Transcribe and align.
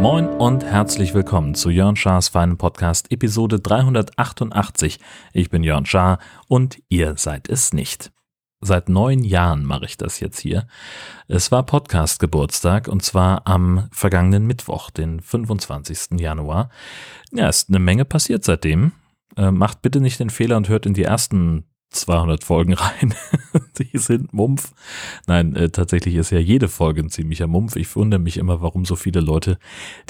Moin 0.00 0.28
und 0.28 0.64
herzlich 0.64 1.12
willkommen 1.12 1.54
zu 1.54 1.70
Jörn 1.70 1.96
Schars 1.96 2.28
feinen 2.28 2.56
Podcast 2.56 3.12
Episode 3.12 3.60
388. 3.60 5.00
Ich 5.32 5.50
bin 5.50 5.62
Jörn 5.62 5.86
Schaar 5.86 6.18
und 6.46 6.78
ihr 6.88 7.16
seid 7.16 7.48
es 7.48 7.72
nicht. 7.72 8.10
Seit 8.60 8.88
neun 8.88 9.22
Jahren 9.22 9.64
mache 9.64 9.84
ich 9.84 9.96
das 9.96 10.18
jetzt 10.18 10.40
hier. 10.40 10.66
Es 11.28 11.52
war 11.52 11.64
Podcast-Geburtstag 11.64 12.88
und 12.88 13.04
zwar 13.04 13.46
am 13.46 13.88
vergangenen 13.92 14.46
Mittwoch, 14.46 14.90
den 14.90 15.20
25. 15.20 16.18
Januar. 16.18 16.70
Ja, 17.30 17.48
ist 17.48 17.68
eine 17.68 17.78
Menge 17.78 18.04
passiert 18.04 18.44
seitdem. 18.44 18.92
Äh, 19.38 19.52
macht 19.52 19.82
bitte 19.82 20.00
nicht 20.00 20.18
den 20.18 20.30
Fehler 20.30 20.56
und 20.56 20.68
hört 20.68 20.84
in 20.84 20.94
die 20.94 21.04
ersten 21.04 21.64
200 21.90 22.42
Folgen 22.44 22.74
rein. 22.74 23.14
die 23.78 23.96
sind 23.96 24.34
Mumpf. 24.34 24.72
Nein, 25.26 25.54
äh, 25.54 25.70
tatsächlich 25.70 26.16
ist 26.16 26.30
ja 26.30 26.40
jede 26.40 26.68
Folge 26.68 27.02
ein 27.02 27.08
ziemlicher 27.08 27.46
Mumpf. 27.46 27.76
Ich 27.76 27.94
wundere 27.94 28.20
mich 28.20 28.36
immer, 28.36 28.60
warum 28.60 28.84
so 28.84 28.96
viele 28.96 29.20
Leute 29.20 29.58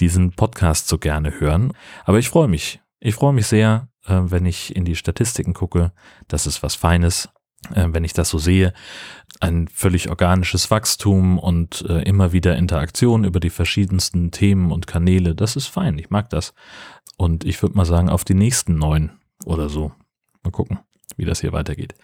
diesen 0.00 0.33
Podcast 0.33 0.88
so 0.88 0.98
gerne 0.98 1.38
hören. 1.38 1.74
Aber 2.05 2.19
ich 2.19 2.30
freue 2.30 2.48
mich. 2.48 2.80
Ich 3.00 3.14
freue 3.14 3.34
mich 3.34 3.46
sehr, 3.46 3.88
äh, 4.06 4.19
wenn 4.24 4.46
ich 4.46 4.74
in 4.74 4.86
die 4.86 4.96
Statistiken 4.96 5.52
gucke. 5.52 5.92
Das 6.27 6.47
ist 6.47 6.62
was 6.62 6.74
Feines 6.74 7.28
wenn 7.74 8.04
ich 8.04 8.12
das 8.12 8.28
so 8.30 8.38
sehe, 8.38 8.72
ein 9.40 9.68
völlig 9.68 10.10
organisches 10.10 10.70
Wachstum 10.70 11.38
und 11.38 11.84
äh, 11.88 12.02
immer 12.02 12.32
wieder 12.32 12.56
Interaktion 12.56 13.24
über 13.24 13.41
die 13.41 13.50
verschiedensten 13.50 14.30
Themen 14.30 14.72
und 14.72 14.86
Kanäle. 14.86 15.34
Das 15.34 15.56
ist 15.56 15.66
fein, 15.66 15.98
ich 15.98 16.10
mag 16.10 16.30
das. 16.30 16.54
Und 17.16 17.44
ich 17.44 17.60
würde 17.62 17.77
mal 17.77 17.84
sagen, 17.84 18.08
auf 18.08 18.24
die 18.24 18.34
nächsten 18.34 18.77
neun 18.77 19.12
oder 19.44 19.68
so. 19.68 19.92
Mal 20.42 20.50
gucken 20.50 20.78
wie 21.16 21.24
das 21.24 21.40
hier 21.40 21.52
weitergeht. 21.52 21.94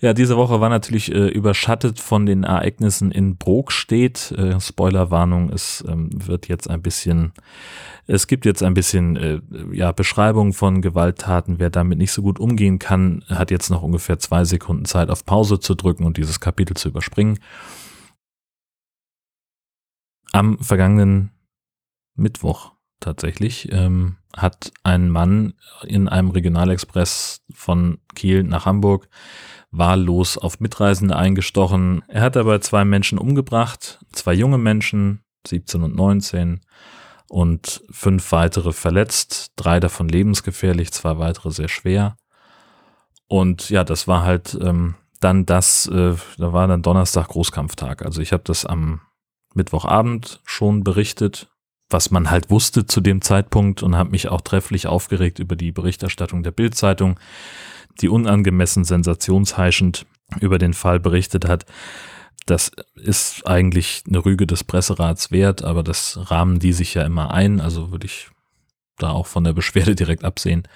Ja, 0.00 0.12
diese 0.12 0.36
Woche 0.36 0.60
war 0.60 0.68
natürlich 0.68 1.12
äh, 1.12 1.28
überschattet 1.28 1.98
von 1.98 2.26
den 2.26 2.44
Ereignissen 2.44 3.10
in 3.10 3.36
Brokstedt. 3.36 4.32
Äh, 4.32 4.60
Spoilerwarnung, 4.60 5.50
es 5.50 5.84
ähm, 5.88 6.10
wird 6.12 6.48
jetzt 6.48 6.68
ein 6.68 6.82
bisschen, 6.82 7.32
es 8.06 8.26
gibt 8.26 8.44
jetzt 8.44 8.62
ein 8.62 8.74
bisschen 8.74 9.16
äh, 9.16 9.40
ja, 9.72 9.92
Beschreibung 9.92 10.52
von 10.52 10.82
Gewalttaten. 10.82 11.58
Wer 11.58 11.70
damit 11.70 11.98
nicht 11.98 12.12
so 12.12 12.22
gut 12.22 12.38
umgehen 12.38 12.78
kann, 12.78 13.24
hat 13.28 13.50
jetzt 13.50 13.70
noch 13.70 13.82
ungefähr 13.82 14.18
zwei 14.18 14.44
Sekunden 14.44 14.84
Zeit 14.84 15.10
auf 15.10 15.24
Pause 15.24 15.58
zu 15.58 15.74
drücken 15.74 16.04
und 16.04 16.16
dieses 16.16 16.38
Kapitel 16.38 16.76
zu 16.76 16.88
überspringen. 16.88 17.38
Am 20.32 20.58
vergangenen 20.58 21.30
Mittwoch 22.14 22.72
tatsächlich, 23.02 23.70
ähm, 23.72 24.16
hat 24.36 24.72
ein 24.82 25.10
Mann 25.10 25.54
in 25.84 26.08
einem 26.08 26.30
Regionalexpress 26.30 27.42
von 27.52 27.98
Kiel 28.14 28.42
nach 28.42 28.66
Hamburg 28.66 29.08
wahllos 29.70 30.38
auf 30.38 30.60
Mitreisende 30.60 31.16
eingestochen. 31.16 32.02
Er 32.08 32.22
hat 32.22 32.36
dabei 32.36 32.58
zwei 32.58 32.84
Menschen 32.84 33.18
umgebracht, 33.18 34.04
zwei 34.12 34.34
junge 34.34 34.58
Menschen, 34.58 35.24
17 35.46 35.82
und 35.82 35.96
19, 35.96 36.60
und 37.28 37.82
fünf 37.90 38.30
weitere 38.32 38.72
verletzt, 38.72 39.52
drei 39.56 39.80
davon 39.80 40.08
lebensgefährlich, 40.08 40.92
zwei 40.92 41.18
weitere 41.18 41.50
sehr 41.50 41.68
schwer. 41.68 42.18
Und 43.26 43.70
ja, 43.70 43.84
das 43.84 44.06
war 44.06 44.22
halt 44.22 44.58
ähm, 44.60 44.96
dann 45.20 45.46
das, 45.46 45.86
äh, 45.86 46.14
da 46.36 46.52
war 46.52 46.66
dann 46.66 46.82
Donnerstag 46.82 47.28
Großkampftag. 47.28 48.04
Also 48.04 48.20
ich 48.20 48.34
habe 48.34 48.42
das 48.44 48.66
am 48.66 49.00
Mittwochabend 49.54 50.40
schon 50.44 50.84
berichtet 50.84 51.51
was 51.92 52.10
man 52.10 52.30
halt 52.30 52.50
wusste 52.50 52.86
zu 52.86 53.00
dem 53.00 53.20
Zeitpunkt 53.20 53.82
und 53.82 53.96
habe 53.96 54.10
mich 54.10 54.28
auch 54.28 54.40
trefflich 54.40 54.86
aufgeregt 54.86 55.38
über 55.38 55.56
die 55.56 55.72
Berichterstattung 55.72 56.42
der 56.42 56.50
Bildzeitung, 56.50 57.18
die 58.00 58.08
unangemessen 58.08 58.84
sensationsheischend 58.84 60.06
über 60.40 60.58
den 60.58 60.74
Fall 60.74 61.00
berichtet 61.00 61.46
hat. 61.46 61.66
Das 62.46 62.72
ist 62.94 63.46
eigentlich 63.46 64.04
eine 64.08 64.24
Rüge 64.24 64.46
des 64.46 64.64
Presserats 64.64 65.30
wert, 65.30 65.62
aber 65.62 65.82
das 65.82 66.18
rahmen 66.30 66.58
die 66.58 66.72
sich 66.72 66.94
ja 66.94 67.04
immer 67.04 67.32
ein, 67.32 67.60
also 67.60 67.92
würde 67.92 68.06
ich 68.06 68.30
da 68.98 69.10
auch 69.10 69.26
von 69.26 69.44
der 69.44 69.52
Beschwerde 69.52 69.94
direkt 69.94 70.24
absehen. 70.24 70.66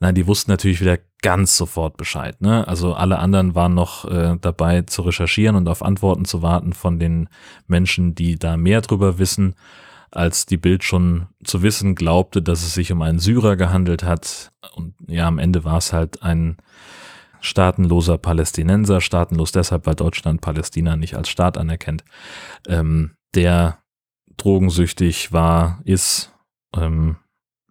Nein, 0.00 0.14
die 0.14 0.26
wussten 0.26 0.50
natürlich 0.50 0.80
wieder 0.80 0.98
ganz 1.22 1.56
sofort 1.56 1.96
Bescheid. 1.96 2.40
Ne? 2.40 2.66
Also 2.68 2.94
alle 2.94 3.18
anderen 3.18 3.56
waren 3.56 3.74
noch 3.74 4.04
äh, 4.04 4.36
dabei 4.40 4.82
zu 4.82 5.02
recherchieren 5.02 5.56
und 5.56 5.68
auf 5.68 5.82
Antworten 5.82 6.24
zu 6.24 6.40
warten 6.40 6.72
von 6.72 7.00
den 7.00 7.28
Menschen, 7.66 8.14
die 8.14 8.38
da 8.38 8.56
mehr 8.56 8.80
drüber 8.80 9.18
wissen 9.18 9.56
als 10.10 10.46
die 10.46 10.56
Bild 10.56 10.84
schon 10.84 11.26
zu 11.44 11.62
wissen 11.62 11.94
glaubte, 11.94 12.42
dass 12.42 12.62
es 12.62 12.74
sich 12.74 12.92
um 12.92 13.02
einen 13.02 13.18
Syrer 13.18 13.56
gehandelt 13.56 14.02
hat. 14.02 14.52
Und 14.74 14.94
ja, 15.06 15.26
am 15.26 15.38
Ende 15.38 15.64
war 15.64 15.78
es 15.78 15.92
halt 15.92 16.22
ein 16.22 16.56
staatenloser 17.40 18.18
Palästinenser, 18.18 19.00
staatenlos 19.00 19.52
deshalb, 19.52 19.86
weil 19.86 19.94
Deutschland 19.94 20.40
Palästina 20.40 20.96
nicht 20.96 21.14
als 21.14 21.28
Staat 21.28 21.56
anerkennt, 21.56 22.04
ähm, 22.66 23.14
der 23.34 23.78
drogensüchtig 24.36 25.32
war, 25.32 25.80
ist 25.84 26.32
ähm, 26.74 27.16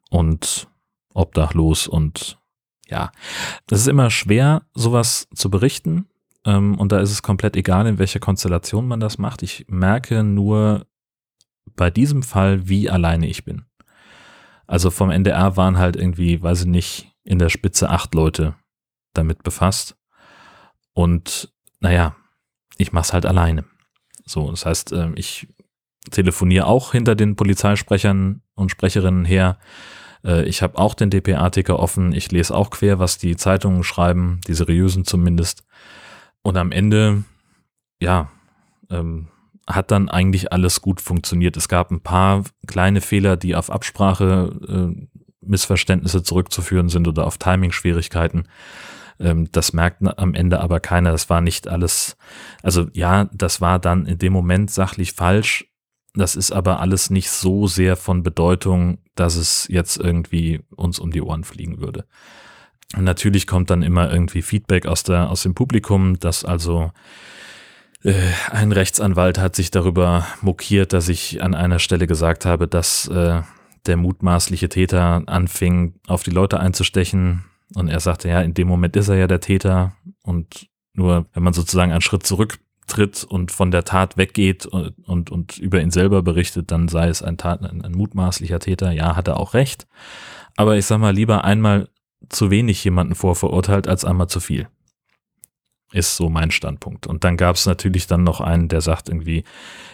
und 0.09 0.67
obdachlos 1.13 1.87
und 1.87 2.37
ja, 2.89 3.11
das 3.65 3.81
ist 3.81 3.87
immer 3.87 4.09
schwer, 4.09 4.61
sowas 4.73 5.27
zu 5.35 5.49
berichten. 5.49 6.07
Ähm, 6.45 6.75
und 6.79 6.91
da 6.91 6.99
ist 6.99 7.11
es 7.11 7.21
komplett 7.21 7.57
egal, 7.57 7.85
in 7.87 7.99
welcher 7.99 8.19
Konstellation 8.19 8.87
man 8.87 9.01
das 9.01 9.17
macht. 9.17 9.43
Ich 9.43 9.65
merke 9.67 10.23
nur, 10.23 10.85
bei 11.75 11.89
diesem 11.89 12.23
Fall, 12.23 12.67
wie 12.67 12.89
alleine 12.89 13.27
ich 13.27 13.45
bin. 13.45 13.65
Also 14.67 14.89
vom 14.89 15.11
NDR 15.11 15.55
waren 15.55 15.77
halt 15.77 15.95
irgendwie, 15.95 16.41
weiß 16.41 16.61
ich 16.61 16.67
nicht, 16.67 17.11
in 17.23 17.39
der 17.39 17.49
Spitze 17.49 17.89
acht 17.89 18.13
Leute 18.13 18.55
damit 19.13 19.43
befasst. 19.43 19.97
Und 20.93 21.53
naja, 21.79 22.15
ich 22.77 22.91
mach's 22.91 23.13
halt 23.13 23.25
alleine. 23.25 23.65
So, 24.25 24.49
das 24.51 24.65
heißt, 24.65 24.91
ähm, 24.91 25.13
ich 25.15 25.47
telefoniere 26.11 26.65
auch 26.65 26.91
hinter 26.91 27.15
den 27.15 27.35
Polizeisprechern 27.35 28.41
und 28.55 28.71
Sprecherinnen 28.71 29.25
her. 29.25 29.57
Äh, 30.23 30.43
ich 30.45 30.61
habe 30.61 30.77
auch 30.77 30.93
den 30.93 31.09
DPA-Ticker 31.09 31.79
offen. 31.79 32.13
Ich 32.13 32.31
lese 32.31 32.55
auch 32.55 32.69
quer, 32.69 32.99
was 32.99 33.17
die 33.17 33.35
Zeitungen 33.35 33.83
schreiben, 33.83 34.41
die 34.47 34.53
seriösen 34.53 35.05
zumindest. 35.05 35.63
Und 36.41 36.57
am 36.57 36.71
Ende, 36.71 37.23
ja, 37.99 38.29
ähm, 38.89 39.27
hat 39.67 39.91
dann 39.91 40.09
eigentlich 40.09 40.51
alles 40.53 40.81
gut 40.81 41.01
funktioniert. 41.01 41.57
Es 41.57 41.67
gab 41.67 41.91
ein 41.91 42.01
paar 42.01 42.43
kleine 42.65 43.01
Fehler, 43.01 43.35
die 43.35 43.55
auf 43.55 43.69
Absprache, 43.69 44.51
äh, 44.67 45.07
Missverständnisse 45.41 46.23
zurückzuführen 46.23 46.89
sind 46.89 47.07
oder 47.07 47.27
auf 47.27 47.37
Timing-Schwierigkeiten. 47.37 48.47
Ähm, 49.19 49.49
das 49.51 49.73
merkt 49.73 50.01
am 50.17 50.33
Ende 50.33 50.59
aber 50.61 50.79
keiner. 50.79 51.11
Das 51.11 51.29
war 51.29 51.41
nicht 51.41 51.67
alles, 51.67 52.17
also 52.63 52.87
ja, 52.93 53.25
das 53.33 53.61
war 53.61 53.79
dann 53.79 54.05
in 54.05 54.17
dem 54.17 54.33
Moment 54.33 54.71
sachlich 54.71 55.13
falsch. 55.13 55.65
Das 56.13 56.35
ist 56.35 56.51
aber 56.51 56.79
alles 56.79 57.09
nicht 57.09 57.29
so 57.29 57.67
sehr 57.67 57.95
von 57.95 58.23
Bedeutung, 58.23 58.99
dass 59.15 59.35
es 59.35 59.67
jetzt 59.69 59.97
irgendwie 59.97 60.61
uns 60.75 60.97
um 60.99 61.11
die 61.11 61.21
Ohren 61.21 61.43
fliegen 61.43 61.79
würde. 61.79 62.05
Und 62.95 63.03
natürlich 63.03 63.47
kommt 63.47 63.69
dann 63.69 63.83
immer 63.83 64.11
irgendwie 64.11 64.41
Feedback 64.41 64.85
aus 64.85 65.03
der, 65.03 65.29
aus 65.29 65.43
dem 65.43 65.53
Publikum, 65.53 66.19
dass 66.19 66.45
also 66.45 66.91
ein 68.03 68.71
Rechtsanwalt 68.71 69.39
hat 69.39 69.55
sich 69.55 69.71
darüber 69.71 70.25
mokiert, 70.41 70.93
dass 70.93 71.09
ich 71.09 71.41
an 71.41 71.55
einer 71.55 71.79
Stelle 71.79 72.07
gesagt 72.07 72.45
habe, 72.45 72.67
dass 72.67 73.07
äh, 73.07 73.41
der 73.85 73.97
mutmaßliche 73.97 74.69
Täter 74.69 75.23
anfing, 75.25 75.95
auf 76.07 76.23
die 76.23 76.31
Leute 76.31 76.59
einzustechen. 76.59 77.45
Und 77.73 77.87
er 77.87 77.99
sagte, 77.99 78.29
ja, 78.29 78.41
in 78.41 78.53
dem 78.53 78.67
Moment 78.67 78.95
ist 78.95 79.09
er 79.09 79.15
ja 79.15 79.27
der 79.27 79.39
Täter. 79.39 79.93
Und 80.21 80.67
nur 80.93 81.25
wenn 81.33 81.43
man 81.43 81.53
sozusagen 81.53 81.91
einen 81.91 82.01
Schritt 82.01 82.25
zurücktritt 82.25 83.23
und 83.23 83.51
von 83.51 83.71
der 83.71 83.83
Tat 83.83 84.15
weggeht 84.15 84.65
und, 84.65 84.93
und, 85.05 85.31
und 85.31 85.57
über 85.57 85.81
ihn 85.81 85.91
selber 85.91 86.21
berichtet, 86.21 86.71
dann 86.71 86.87
sei 86.87 87.07
es 87.07 87.23
ein, 87.23 87.37
Tat, 87.37 87.63
ein, 87.63 87.81
ein 87.83 87.93
mutmaßlicher 87.93 88.59
Täter. 88.59 88.91
Ja, 88.91 89.15
hat 89.15 89.27
er 89.27 89.37
auch 89.37 89.53
recht. 89.53 89.87
Aber 90.55 90.77
ich 90.77 90.85
sag 90.85 90.99
mal, 90.99 91.13
lieber 91.13 91.43
einmal 91.43 91.89
zu 92.29 92.51
wenig 92.51 92.83
jemanden 92.83 93.15
vorverurteilt 93.15 93.87
als 93.87 94.05
einmal 94.05 94.27
zu 94.27 94.39
viel 94.39 94.67
ist 95.91 96.17
so 96.17 96.29
mein 96.29 96.51
Standpunkt. 96.51 97.07
Und 97.07 97.23
dann 97.23 97.37
gab 97.37 97.55
es 97.55 97.65
natürlich 97.65 98.07
dann 98.07 98.23
noch 98.23 98.41
einen, 98.41 98.67
der 98.67 98.81
sagt 98.81 99.09
irgendwie, 99.09 99.43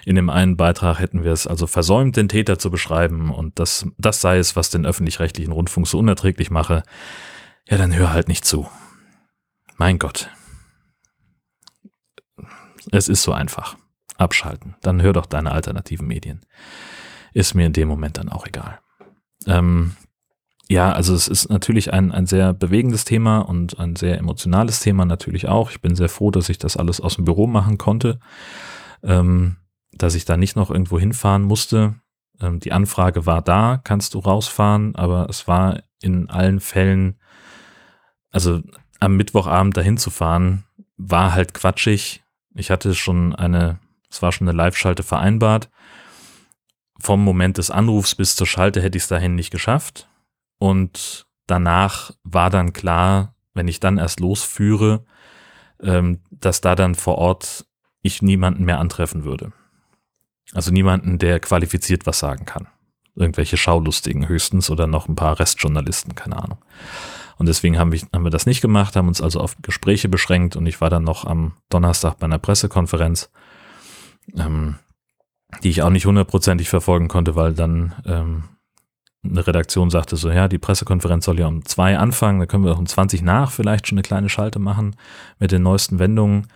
in 0.06 0.16
dem 0.16 0.30
einen 0.30 0.57
Beitrag 0.57 1.00
hätten 1.00 1.24
wir 1.24 1.31
es 1.31 1.45
also 1.45 1.68
versäumt, 1.68 2.18
den 2.18 2.30
Täter 2.30 2.57
zu 2.57 2.72
beschreiben 2.72 3.31
und 3.31 3.60
das, 3.60 3.86
das 3.98 4.22
sei 4.22 4.38
es, 4.38 4.56
was 4.56 4.69
den 4.69 4.86
öffentlich-rechtlichen 4.86 5.51
Rundfunk 5.51 5.88
so 5.88 6.00
unerträglich 6.00 6.50
mache. 6.50 6.84
Ja, 7.69 7.78
dann 7.78 7.95
hör 7.95 8.12
halt 8.12 8.28
nicht 8.28 8.45
zu. 8.45 8.68
Mein 9.78 10.00
Gott. 10.00 10.30
Es 12.92 13.07
ist 13.07 13.24
so 13.24 13.31
einfach. 13.31 13.78
Abschalten. 14.18 14.75
Dann 14.81 15.01
hör 15.01 15.13
doch 15.13 15.25
deine 15.25 15.51
alternativen 15.51 16.07
Medien. 16.07 16.42
Ist 17.34 17.54
mir 17.54 17.66
in 17.66 17.74
dem 17.74 17.88
Moment 17.88 18.18
dann 18.18 18.30
auch 18.30 18.46
egal. 18.46 18.80
Ähm, 19.48 19.96
ja, 20.69 20.92
also 20.92 21.13
es 21.13 21.27
ist 21.27 21.50
natürlich 21.50 21.92
ein, 21.94 22.12
ein 22.12 22.25
sehr 22.25 22.54
bewegendes 22.54 23.06
Thema 23.06 23.39
und 23.39 23.80
ein 23.80 23.95
sehr 23.95 24.18
emotionales 24.18 24.80
Thema 24.80 25.06
natürlich 25.06 25.48
auch. 25.48 25.71
Ich 25.71 25.81
bin 25.81 25.95
sehr 25.95 26.10
froh, 26.10 26.31
dass 26.31 26.50
ich 26.50 26.57
das 26.57 26.77
alles 26.77 27.01
aus 27.01 27.15
dem 27.15 27.25
Büro 27.25 27.48
machen 27.48 27.77
konnte, 27.77 28.19
ähm, 29.04 29.57
dass 29.92 30.15
ich 30.15 30.25
da 30.25 30.38
nicht 30.38 30.56
noch 30.56 30.71
irgendwo 30.71 30.98
hinfahren 30.98 31.44
musste. 31.44 31.95
Ähm, 32.39 32.60
die 32.60 32.71
Anfrage 32.71 33.25
war 33.25 33.42
da, 33.42 33.80
kannst 33.83 34.13
du 34.13 34.19
rausfahren, 34.19 34.95
aber 34.95 35.27
es 35.30 35.48
war 35.48 35.83
in 36.01 36.30
allen 36.30 36.60
Fällen 36.60 37.19
also 38.33 38.62
am 39.00 39.15
Mittwochabend 39.15 39.77
dahin 39.77 39.98
zu 39.98 40.10
fahren, 40.10 40.65
war 40.98 41.33
halt 41.33 41.54
quatschig. 41.54 42.24
Ich 42.56 42.71
hatte 42.71 42.95
schon 42.95 43.33
eine, 43.33 43.80
es 44.10 44.21
war 44.21 44.31
schon 44.31 44.50
eine 44.50 44.57
Live-Schalte 44.57 45.04
vereinbart. 45.04 45.69
Vom 47.00 47.24
Moment 47.24 47.57
des 47.57 47.69
Anrufs 47.69 48.15
bis 48.15 48.36
zur 48.36 48.48
Schalte 48.48 48.81
hätte 48.81 48.98
ich 48.98 49.04
es 49.04 49.10
dahin 49.10 49.36
nicht 49.36 49.51
geschafft. 49.51 50.10
Und 50.63 51.25
danach 51.45 52.12
war 52.24 52.50
dann 52.50 52.71
klar, 52.71 53.36
wenn 53.54 53.68
ich 53.68 53.81
dann 53.81 53.98
erst 53.98 54.21
losführe, 54.21 55.04
ähm, 55.81 56.21
dass 56.31 56.62
da 56.62 56.75
dann 56.75 56.95
vor 56.95 57.18
Ort 57.18 57.65
ich 58.01 58.21
niemanden 58.21 58.63
mehr 58.63 58.80
antreffen 58.80 59.25
würde. 59.25 59.51
Also 60.54 60.71
niemanden, 60.71 61.19
der 61.19 61.42
qualifiziert 61.42 62.06
was 62.06 62.19
sagen 62.19 62.45
kann. 62.45 62.69
Irgendwelche 63.13 63.57
Schaulustigen 63.57 64.30
höchstens 64.30 64.69
oder 64.69 64.88
noch 64.88 65.10
ein 65.10 65.15
paar 65.15 65.38
Restjournalisten, 65.38 66.15
keine 66.15 66.42
Ahnung. 66.42 66.60
Und 67.38 67.48
deswegen 67.48 67.77
haben 67.77 67.92
wir, 67.92 68.00
haben 68.13 68.24
wir 68.24 68.31
das 68.31 68.45
nicht 68.45 68.62
gemacht, 68.62 68.95
haben 68.95 69.10
uns 69.10 69.19
also 69.19 69.42
auf 69.42 69.57
Gespräche 69.62 70.07
beschränkt 70.07 70.56
und 70.56 70.65
ich 70.65 70.80
war 70.80 70.89
dann 70.89 71.04
noch 71.04 71.25
am 71.25 71.57
Donnerstag 71.68 72.19
bei 72.19 72.25
einer 72.25 72.39
Pressekonferenz, 72.39 73.30
ähm, 74.38 74.75
die 75.62 75.71
ich 75.71 75.81
auch 75.81 75.89
nicht 75.89 76.06
hundertprozentig 76.06 76.69
verfolgen 76.69 77.10
konnte, 77.10 77.36
weil 77.36 77.54
dann 77.54 77.95
ähm, 78.06 78.44
eine 79.24 79.46
Redaktion 79.48 79.90
sagte 79.90 80.18
so, 80.18 80.30
ja, 80.30 80.48
die 80.48 80.58
Pressekonferenz 80.58 81.25
soll 81.25 81.40
ja 81.40 81.48
um 81.48 81.66
zwei 81.66 81.98
anfangen, 81.98 82.40
da 82.40 82.46
können 82.46 82.66
wir 82.66 82.74
auch 82.74 82.80
um 82.80 82.86
20 82.86 83.22
nach 83.22 83.52
vielleicht 83.52 83.88
schon 83.88 83.98
eine 83.98 84.04
kleine 84.04 84.30
Schalte 84.30 84.60
machen 84.60 84.96
mit 85.40 85.52
den 85.52 85.64
neuesten 85.64 86.00
Wendungen. 86.00 86.48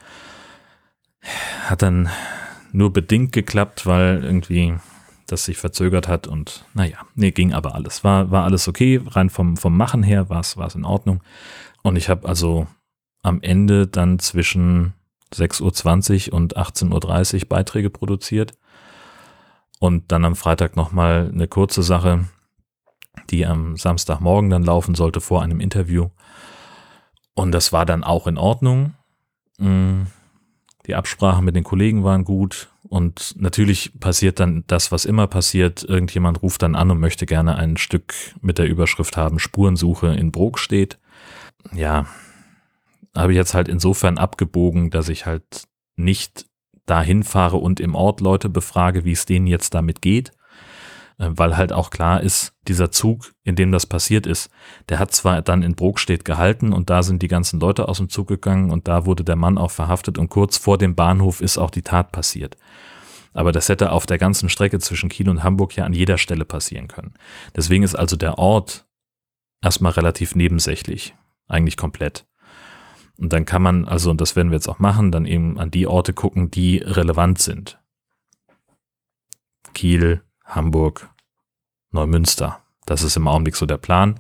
Hat 1.66 1.82
dann 1.82 2.10
nur 2.72 2.92
bedingt 2.92 3.32
geklappt, 3.32 3.86
weil 3.86 4.24
irgendwie 4.24 4.76
das 5.28 5.46
sich 5.46 5.58
verzögert 5.58 6.08
hat 6.08 6.28
und 6.28 6.66
naja, 6.74 6.98
nee, 7.16 7.32
ging 7.32 7.54
aber 7.54 7.76
alles. 7.76 8.04
War, 8.04 8.32
war 8.32 8.46
alles 8.46 8.68
okay, 8.68 9.02
rein 9.06 9.30
vom, 9.30 9.58
vom 9.58 9.76
Machen 9.76 10.04
her 10.04 10.30
war 10.30 10.40
es 10.40 10.56
in 10.76 10.86
Ordnung. 10.86 11.22
Und 11.84 11.96
ich 11.96 12.10
habe 12.10 12.28
also 12.28 12.68
am 13.24 13.42
Ende 13.42 13.88
dann 13.88 14.20
zwischen 14.20 14.94
6.20 15.34 16.30
Uhr 16.30 16.38
und 16.38 16.58
18.30 16.58 17.42
Uhr 17.42 17.50
Beiträge 17.50 17.90
produziert. 17.90 18.54
Und 19.80 20.12
dann 20.12 20.26
am 20.26 20.36
Freitag 20.36 20.76
nochmal 20.76 21.30
eine 21.32 21.48
kurze 21.48 21.84
Sache, 21.84 22.26
die 23.30 23.46
am 23.46 23.78
Samstagmorgen 23.78 24.50
dann 24.50 24.64
laufen 24.64 24.96
sollte 24.96 25.22
vor 25.22 25.42
einem 25.42 25.60
Interview. 25.60 26.10
Und 27.34 27.52
das 27.52 27.72
war 27.72 27.86
dann 27.86 28.04
auch 28.04 28.28
in 28.28 28.38
Ordnung. 28.38 28.96
Mm, 29.60 30.04
die 30.88 30.96
Absprachen 30.96 31.46
mit 31.46 31.56
den 31.56 31.64
Kollegen 31.64 32.04
waren 32.04 32.24
gut. 32.24 32.70
Und 32.90 33.36
natürlich 33.38 34.00
passiert 34.00 34.40
dann 34.40 34.64
das, 34.68 34.92
was 34.92 35.06
immer 35.06 35.28
passiert. 35.28 35.84
Irgendjemand 35.84 36.42
ruft 36.42 36.64
dann 36.64 36.76
an 36.76 36.90
und 36.90 37.00
möchte 37.00 37.26
gerne 37.26 37.56
ein 37.56 37.78
Stück 37.78 38.14
mit 38.42 38.58
der 38.58 38.68
Überschrift 38.68 39.18
haben, 39.18 39.40
Spurensuche 39.40 40.08
in 40.08 40.32
Brok 40.32 40.58
steht. 40.58 40.98
Ja, 41.74 42.08
habe 43.16 43.34
ich 43.34 43.38
jetzt 43.38 43.54
halt 43.54 43.68
insofern 43.68 44.18
abgebogen, 44.18 44.90
dass 44.90 45.10
ich 45.10 45.26
halt 45.26 45.68
nicht 45.96 46.46
dahin 46.86 47.24
fahre 47.24 47.58
und 47.58 47.80
im 47.80 47.96
Ort 47.96 48.22
Leute 48.22 48.48
befrage, 48.48 49.04
wie 49.04 49.12
es 49.12 49.26
denen 49.26 49.48
jetzt 49.48 49.74
damit 49.74 50.02
geht, 50.02 50.32
weil 51.18 51.58
halt 51.58 51.74
auch 51.74 51.90
klar 51.90 52.22
ist, 52.22 52.54
dieser 52.68 52.92
Zug, 52.92 53.34
in 53.44 53.56
dem 53.56 53.72
das 53.72 53.86
passiert 53.86 54.28
ist, 54.28 54.50
der 54.90 55.00
hat 55.00 55.12
zwar 55.14 55.42
dann 55.42 55.64
in 55.64 55.76
Brokstedt 55.76 56.26
gehalten 56.26 56.74
und 56.74 56.90
da 56.90 57.02
sind 57.02 57.24
die 57.24 57.28
ganzen 57.28 57.60
Leute 57.60 57.88
aus 57.88 57.98
dem 57.98 58.10
Zug 58.10 58.28
gegangen 58.28 58.72
und 58.72 58.88
da 58.88 59.06
wurde 59.06 59.24
der 59.24 59.36
Mann 59.36 59.58
auch 59.58 59.72
verhaftet 59.72 60.18
und 60.18 60.30
kurz 60.30 60.58
vor 60.58 60.78
dem 60.78 60.96
Bahnhof 60.96 61.42
ist 61.42 61.58
auch 61.58 61.72
die 61.72 61.82
Tat 61.82 62.12
passiert. 62.12 62.58
Aber 63.34 63.52
das 63.52 63.70
hätte 63.70 63.92
auf 63.92 64.06
der 64.06 64.18
ganzen 64.18 64.50
Strecke 64.50 64.80
zwischen 64.80 65.10
Kiel 65.10 65.30
und 65.30 65.44
Hamburg 65.44 65.76
ja 65.76 65.86
an 65.86 65.94
jeder 65.94 66.18
Stelle 66.18 66.46
passieren 66.46 66.88
können. 66.88 67.14
Deswegen 67.56 67.84
ist 67.84 67.96
also 67.96 68.16
der 68.16 68.38
Ort 68.38 68.86
erstmal 69.62 69.94
relativ 69.94 70.36
nebensächlich, 70.36 71.16
eigentlich 71.48 71.78
komplett. 71.78 72.26
Und 73.18 73.34
dann 73.34 73.46
kann 73.46 73.64
man, 73.64 73.86
also, 73.86 74.12
und 74.12 74.22
das 74.22 74.36
werden 74.36 74.52
wir 74.52 74.58
jetzt 74.58 74.70
auch 74.70 74.80
machen, 74.80 75.12
dann 75.12 75.26
eben 75.26 75.60
an 75.60 75.72
die 75.72 75.88
Orte 75.88 76.14
gucken, 76.14 76.52
die 76.52 76.78
relevant 76.78 77.40
sind. 77.40 77.80
Kiel, 79.74 80.22
Hamburg, 80.48 81.10
Neumünster. 81.92 82.62
Das 82.86 83.04
ist 83.04 83.18
im 83.18 83.28
Augenblick 83.28 83.56
so 83.56 83.66
der 83.66 83.78
Plan. 83.78 84.20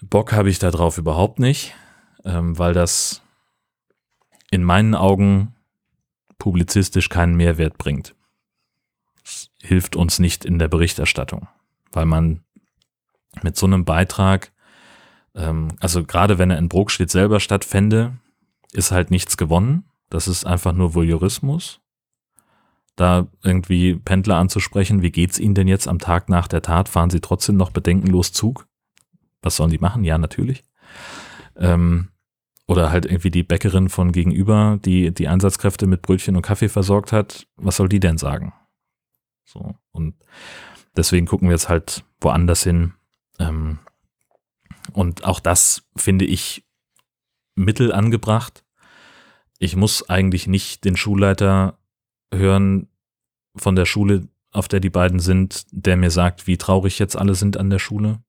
Bock 0.00 0.32
habe 0.32 0.50
ich 0.50 0.58
darauf 0.58 0.98
überhaupt 0.98 1.38
nicht, 1.38 1.74
ähm, 2.24 2.58
weil 2.58 2.74
das 2.74 3.22
in 4.50 4.64
meinen 4.64 4.94
Augen 4.94 5.54
publizistisch 6.38 7.08
keinen 7.08 7.36
Mehrwert 7.36 7.78
bringt. 7.78 8.16
Es 9.24 9.48
hilft 9.60 9.94
uns 9.94 10.18
nicht 10.18 10.44
in 10.44 10.58
der 10.58 10.68
Berichterstattung, 10.68 11.46
weil 11.92 12.04
man 12.04 12.42
mit 13.42 13.56
so 13.56 13.66
einem 13.66 13.84
Beitrag, 13.84 14.52
ähm, 15.36 15.68
also 15.78 16.04
gerade 16.04 16.38
wenn 16.38 16.50
er 16.50 16.58
in 16.58 16.68
Brokstedt 16.68 17.10
selber 17.10 17.38
stattfände, 17.38 18.18
ist 18.72 18.90
halt 18.90 19.12
nichts 19.12 19.36
gewonnen. 19.36 19.84
Das 20.10 20.26
ist 20.26 20.44
einfach 20.44 20.72
nur 20.72 20.94
Voyeurismus 20.94 21.81
da 22.96 23.28
irgendwie 23.42 23.94
Pendler 23.94 24.36
anzusprechen, 24.36 25.02
wie 25.02 25.10
geht's 25.10 25.38
Ihnen 25.38 25.54
denn 25.54 25.68
jetzt 25.68 25.88
am 25.88 25.98
Tag 25.98 26.28
nach 26.28 26.48
der 26.48 26.62
Tat? 26.62 26.88
Fahren 26.88 27.10
Sie 27.10 27.20
trotzdem 27.20 27.56
noch 27.56 27.70
bedenkenlos 27.70 28.32
Zug? 28.32 28.66
Was 29.40 29.56
sollen 29.56 29.70
die 29.70 29.78
machen? 29.78 30.04
Ja, 30.04 30.18
natürlich. 30.18 30.62
Ähm, 31.56 32.08
oder 32.66 32.90
halt 32.90 33.06
irgendwie 33.06 33.30
die 33.30 33.42
Bäckerin 33.42 33.88
von 33.88 34.12
gegenüber, 34.12 34.78
die 34.84 35.12
die 35.12 35.28
Einsatzkräfte 35.28 35.86
mit 35.86 36.02
Brötchen 36.02 36.36
und 36.36 36.42
Kaffee 36.42 36.68
versorgt 36.68 37.12
hat, 37.12 37.46
was 37.56 37.76
soll 37.76 37.88
die 37.88 38.00
denn 38.00 38.18
sagen? 38.18 38.52
So, 39.44 39.74
und 39.90 40.14
deswegen 40.96 41.26
gucken 41.26 41.48
wir 41.48 41.54
jetzt 41.54 41.68
halt 41.68 42.04
woanders 42.20 42.62
hin. 42.62 42.94
Ähm, 43.38 43.78
und 44.92 45.24
auch 45.24 45.40
das 45.40 45.82
finde 45.96 46.24
ich 46.24 46.64
mittel 47.54 47.92
angebracht. 47.92 48.64
Ich 49.58 49.76
muss 49.76 50.08
eigentlich 50.08 50.46
nicht 50.46 50.84
den 50.84 50.96
Schulleiter 50.96 51.78
hören 52.32 52.88
von 53.56 53.76
der 53.76 53.86
Schule, 53.86 54.28
auf 54.50 54.68
der 54.68 54.80
die 54.80 54.90
beiden 54.90 55.18
sind, 55.18 55.66
der 55.70 55.96
mir 55.96 56.10
sagt, 56.10 56.46
wie 56.46 56.58
traurig 56.58 56.98
jetzt 56.98 57.16
alle 57.16 57.34
sind 57.34 57.56
an 57.56 57.70
der 57.70 57.78
Schule. 57.78 58.22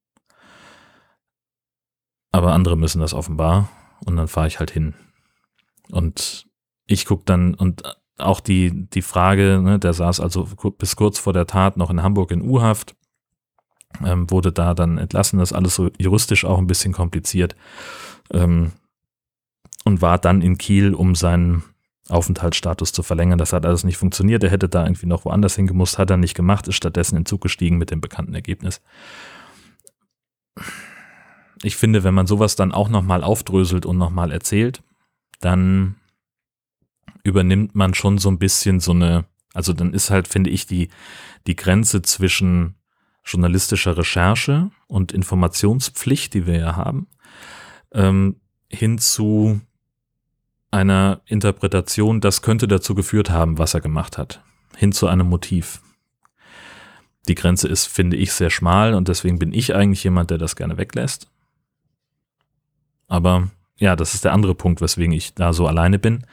Aber 2.32 2.54
andere 2.54 2.78
müssen 2.78 3.02
das 3.02 3.14
offenbar 3.14 3.70
und 4.06 4.16
dann 4.16 4.28
fahre 4.28 4.48
ich 4.48 4.60
halt 4.60 4.72
hin. 4.72 4.96
Und 5.90 6.48
ich 6.86 7.06
gucke 7.06 7.24
dann 7.26 7.54
und 7.54 7.84
auch 8.18 8.40
die, 8.40 8.88
die 8.90 9.02
Frage, 9.02 9.62
ne, 9.62 9.80
der 9.80 9.94
saß 9.94 10.20
also 10.20 10.48
bis 10.78 10.96
kurz 10.96 11.20
vor 11.20 11.34
der 11.34 11.48
Tat 11.48 11.78
noch 11.78 11.90
in 11.90 12.04
Hamburg 12.04 12.32
in 12.32 12.42
U-Haft, 12.42 12.96
ähm, 14.04 14.30
wurde 14.30 14.52
da 14.52 14.74
dann 14.74 14.98
entlassen, 14.98 15.40
das 15.40 15.54
alles 15.54 15.76
so 15.76 15.90
juristisch 16.00 16.46
auch 16.46 16.58
ein 16.58 16.68
bisschen 16.68 16.94
kompliziert 16.94 17.56
ähm, 18.32 18.72
und 19.84 20.01
war 20.01 20.18
dann 20.18 20.42
in 20.42 20.58
Kiel, 20.58 20.94
um 20.94 21.16
seinen 21.16 21.63
Aufenthaltsstatus 22.10 22.91
zu 22.91 23.03
verlängern. 23.03 23.38
Das 23.38 23.53
hat 23.53 23.65
alles 23.65 23.83
nicht 23.83 23.98
funktioniert. 23.98 24.43
Er 24.43 24.50
hätte 24.50 24.69
da 24.69 24.83
irgendwie 24.83 25.05
noch 25.05 25.25
woanders 25.25 25.55
hingemusst, 25.55 25.98
hat 25.98 26.10
er 26.10 26.17
nicht 26.17 26.36
gemacht, 26.36 26.67
ist 26.67 26.75
stattdessen 26.75 27.17
in 27.17 27.25
Zug 27.25 27.41
gestiegen 27.41 27.77
mit 27.77 27.91
dem 27.91 28.01
bekannten 28.01 28.33
Ergebnis. 28.33 28.81
Ich 31.62 31.77
finde, 31.77 32.03
wenn 32.03 32.13
man 32.13 32.27
sowas 32.27 32.55
dann 32.55 32.74
auch 32.74 32.89
nochmal 32.89 33.24
aufdröselt 33.24 33.86
und 33.86 33.98
nochmal 33.98 34.31
erzählt, 34.31 34.83
dann 35.39 35.95
übernimmt 37.24 37.74
man 37.74 37.93
schon 37.93 38.17
so 38.17 38.29
ein 38.29 38.38
bisschen 38.38 38.81
so 38.81 38.91
eine, 38.91 39.25
also 39.53 39.72
dann 39.72 39.93
ist 39.93 40.10
halt, 40.10 40.27
finde 40.27 40.50
ich, 40.50 40.65
die, 40.65 40.89
die 41.48 41.55
Grenze 41.55 42.01
zwischen 42.01 42.75
journalistischer 43.24 43.98
Recherche 43.98 44.72
und 44.88 45.13
Informationspflicht, 45.13 46.33
die 46.33 46.45
wir 46.45 46.57
ja 46.57 46.75
haben, 46.75 47.07
ähm, 47.93 48.41
hin 48.67 48.98
zu 48.98 49.62
einer 50.74 51.22
Interpretation, 51.25 52.20
das 52.20 52.42
könnte 52.42 52.68
dazu 52.68 52.96
geführt 52.96 53.30
haben, 53.30 53.58
was 53.58 53.74
er 53.74 53.82
gemacht 53.82 54.18
hat, 54.18 54.44
hin 54.75 54.92
zu 54.92 55.08
einem 55.08 55.27
Motiv. 55.27 55.82
Die 57.27 57.36
Grenze 57.36 57.68
ist, 57.68 57.86
finde 57.86 58.18
ich, 58.18 58.34
sehr 58.34 58.50
schmal 58.50 58.96
und 58.96 59.08
deswegen 59.08 59.39
bin 59.39 59.53
ich 59.53 59.75
eigentlich 59.75 60.03
jemand, 60.03 60.32
der 60.32 60.38
das 60.38 60.56
gerne 60.56 60.77
weglässt. 60.77 61.30
Aber 63.08 63.50
ja, 63.77 63.96
das 63.96 64.13
ist 64.13 64.25
der 64.25 64.34
andere 64.34 64.56
Punkt, 64.56 64.82
weswegen 64.82 65.13
ich 65.13 65.34
da 65.34 65.53
so 65.53 65.68
alleine 65.68 66.00
bin. 66.00 66.25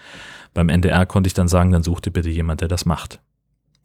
Beim 0.54 0.68
NDR 0.68 1.06
konnte 1.06 1.28
ich 1.28 1.35
dann 1.35 1.49
sagen, 1.49 1.70
dann 1.70 1.82
such 1.82 2.00
dir 2.00 2.11
bitte 2.11 2.30
jemand, 2.30 2.61
der 2.61 2.68
das 2.68 2.87
macht. 2.87 3.20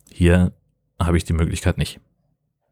Hier 0.09 0.53
habe 1.00 1.17
ich 1.17 1.25
die 1.25 1.33
Möglichkeit 1.33 1.77
nicht. 1.77 2.00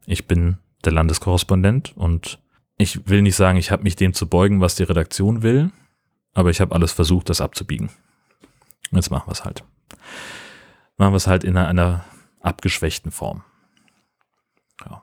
Ich 0.06 0.26
bin 0.26 0.56
der 0.84 0.92
Landeskorrespondent 0.92 1.96
und 1.96 2.38
ich 2.76 3.06
will 3.08 3.22
nicht 3.22 3.36
sagen, 3.36 3.58
ich 3.58 3.70
habe 3.70 3.84
mich 3.84 3.94
dem 3.94 4.14
zu 4.14 4.26
beugen, 4.26 4.60
was 4.60 4.74
die 4.74 4.82
Redaktion 4.82 5.42
will. 5.42 5.70
Aber 6.34 6.50
ich 6.50 6.60
habe 6.60 6.74
alles 6.74 6.92
versucht, 6.92 7.30
das 7.30 7.40
abzubiegen. 7.40 7.90
Jetzt 8.90 9.10
machen 9.10 9.28
wir 9.28 9.32
es 9.32 9.44
halt. 9.44 9.64
Machen 10.96 11.12
wir 11.12 11.16
es 11.16 11.26
halt 11.26 11.44
in 11.44 11.56
einer, 11.56 11.68
einer 11.68 12.04
abgeschwächten 12.40 13.10
Form. 13.10 13.42
Ja. 14.84 15.02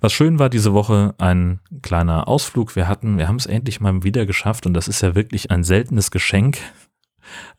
Was 0.00 0.12
schön 0.12 0.38
war 0.38 0.48
diese 0.48 0.72
Woche, 0.72 1.14
ein 1.18 1.60
kleiner 1.82 2.26
Ausflug. 2.28 2.74
Wir 2.74 2.88
hatten, 2.88 3.18
wir 3.18 3.28
haben 3.28 3.36
es 3.36 3.46
endlich 3.46 3.80
mal 3.80 4.02
wieder 4.02 4.26
geschafft 4.26 4.66
und 4.66 4.74
das 4.74 4.88
ist 4.88 5.02
ja 5.02 5.14
wirklich 5.14 5.50
ein 5.50 5.62
seltenes 5.62 6.10
Geschenk, 6.10 6.58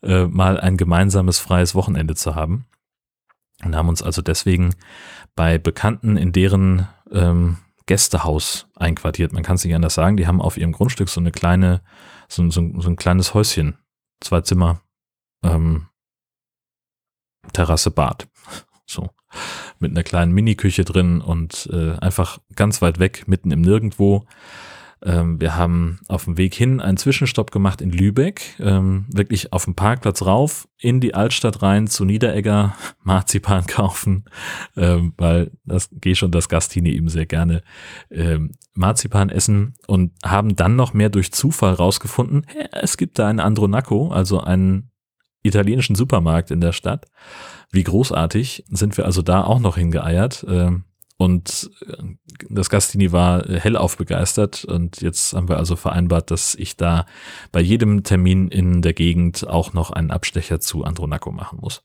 äh, 0.02 0.26
mal 0.26 0.58
ein 0.60 0.76
gemeinsames 0.76 1.38
freies 1.38 1.74
Wochenende 1.74 2.14
zu 2.14 2.34
haben. 2.34 2.66
Und 3.64 3.76
haben 3.76 3.88
uns 3.88 4.02
also 4.02 4.22
deswegen 4.22 4.74
bei 5.36 5.58
Bekannten 5.58 6.16
in 6.16 6.32
deren 6.32 6.88
ähm, 7.10 7.58
Gästehaus 7.90 8.68
einquartiert. 8.76 9.32
Man 9.32 9.42
kann 9.42 9.56
es 9.56 9.64
nicht 9.64 9.74
anders 9.74 9.94
sagen. 9.94 10.16
Die 10.16 10.28
haben 10.28 10.40
auf 10.40 10.56
ihrem 10.56 10.70
Grundstück 10.70 11.08
so 11.08 11.18
eine 11.18 11.32
kleine, 11.32 11.82
so, 12.28 12.48
so, 12.48 12.70
so 12.78 12.88
ein 12.88 12.94
kleines 12.94 13.34
Häuschen. 13.34 13.78
Zwei 14.20 14.42
Zimmer, 14.42 14.80
ähm, 15.42 15.88
Terrasse, 17.52 17.90
Bad. 17.90 18.28
So. 18.86 19.08
Mit 19.78 19.92
einer 19.92 20.02
kleinen 20.02 20.32
Mini-Küche 20.32 20.84
drin 20.84 21.20
und 21.20 21.68
äh, 21.72 21.92
einfach 21.98 22.40
ganz 22.56 22.82
weit 22.82 22.98
weg, 22.98 23.28
mitten 23.28 23.52
im 23.52 23.60
Nirgendwo. 23.60 24.26
Ähm, 25.02 25.40
wir 25.40 25.56
haben 25.56 26.00
auf 26.08 26.24
dem 26.24 26.36
Weg 26.36 26.54
hin 26.54 26.80
einen 26.80 26.96
Zwischenstopp 26.96 27.50
gemacht 27.50 27.80
in 27.80 27.90
Lübeck, 27.90 28.56
ähm, 28.58 29.06
wirklich 29.08 29.52
auf 29.52 29.64
dem 29.64 29.74
Parkplatz 29.74 30.22
rauf, 30.22 30.68
in 30.78 31.00
die 31.00 31.14
Altstadt 31.14 31.62
rein 31.62 31.86
zu 31.86 32.04
Niederegger, 32.04 32.74
Marzipan 33.02 33.66
kaufen, 33.66 34.24
ähm, 34.76 35.14
weil 35.16 35.52
das 35.64 35.88
gehe 35.92 36.16
schon 36.16 36.30
das 36.30 36.48
Gastini 36.48 36.90
eben 36.90 37.08
sehr 37.08 37.26
gerne 37.26 37.62
ähm, 38.10 38.52
Marzipan 38.74 39.30
essen 39.30 39.74
und 39.86 40.12
haben 40.24 40.56
dann 40.56 40.76
noch 40.76 40.94
mehr 40.94 41.08
durch 41.08 41.32
Zufall 41.32 41.74
rausgefunden, 41.74 42.46
es 42.72 42.96
gibt 42.96 43.18
da 43.18 43.28
einen 43.28 43.40
Andronaco, 43.40 44.08
also 44.08 44.40
einen 44.40 44.90
italienischen 45.42 45.96
Supermarkt 45.96 46.50
in 46.50 46.60
der 46.60 46.72
Stadt. 46.72 47.06
Wie 47.70 47.82
großartig 47.82 48.64
sind 48.68 48.96
wir 48.96 49.06
also 49.06 49.22
da 49.22 49.44
auch 49.44 49.60
noch 49.60 49.76
hingeeiert. 49.76 50.44
Ähm, 50.48 50.84
und 51.20 51.70
äh, 51.86 52.02
das 52.48 52.70
Gastini 52.70 53.12
war 53.12 53.46
hellauf 53.46 53.98
begeistert 53.98 54.64
und 54.64 55.02
jetzt 55.02 55.34
haben 55.34 55.50
wir 55.50 55.58
also 55.58 55.76
vereinbart, 55.76 56.30
dass 56.30 56.54
ich 56.54 56.78
da 56.78 57.04
bei 57.52 57.60
jedem 57.60 58.04
Termin 58.04 58.48
in 58.48 58.80
der 58.80 58.94
Gegend 58.94 59.46
auch 59.46 59.74
noch 59.74 59.90
einen 59.90 60.12
Abstecher 60.12 60.60
zu 60.60 60.82
Andronaco 60.82 61.30
machen 61.30 61.58
muss. 61.60 61.82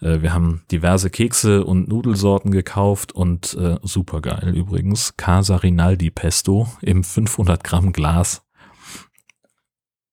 Äh, 0.00 0.22
wir 0.22 0.32
haben 0.32 0.62
diverse 0.72 1.10
Kekse 1.10 1.66
und 1.66 1.88
Nudelsorten 1.88 2.50
gekauft 2.50 3.12
und 3.12 3.52
äh, 3.60 3.76
super 3.82 4.22
geil 4.22 4.54
übrigens, 4.56 5.18
Casa 5.18 5.56
Rinaldi 5.56 6.10
Pesto 6.10 6.66
im 6.80 7.04
500 7.04 7.62
Gramm 7.62 7.92
Glas. 7.92 8.42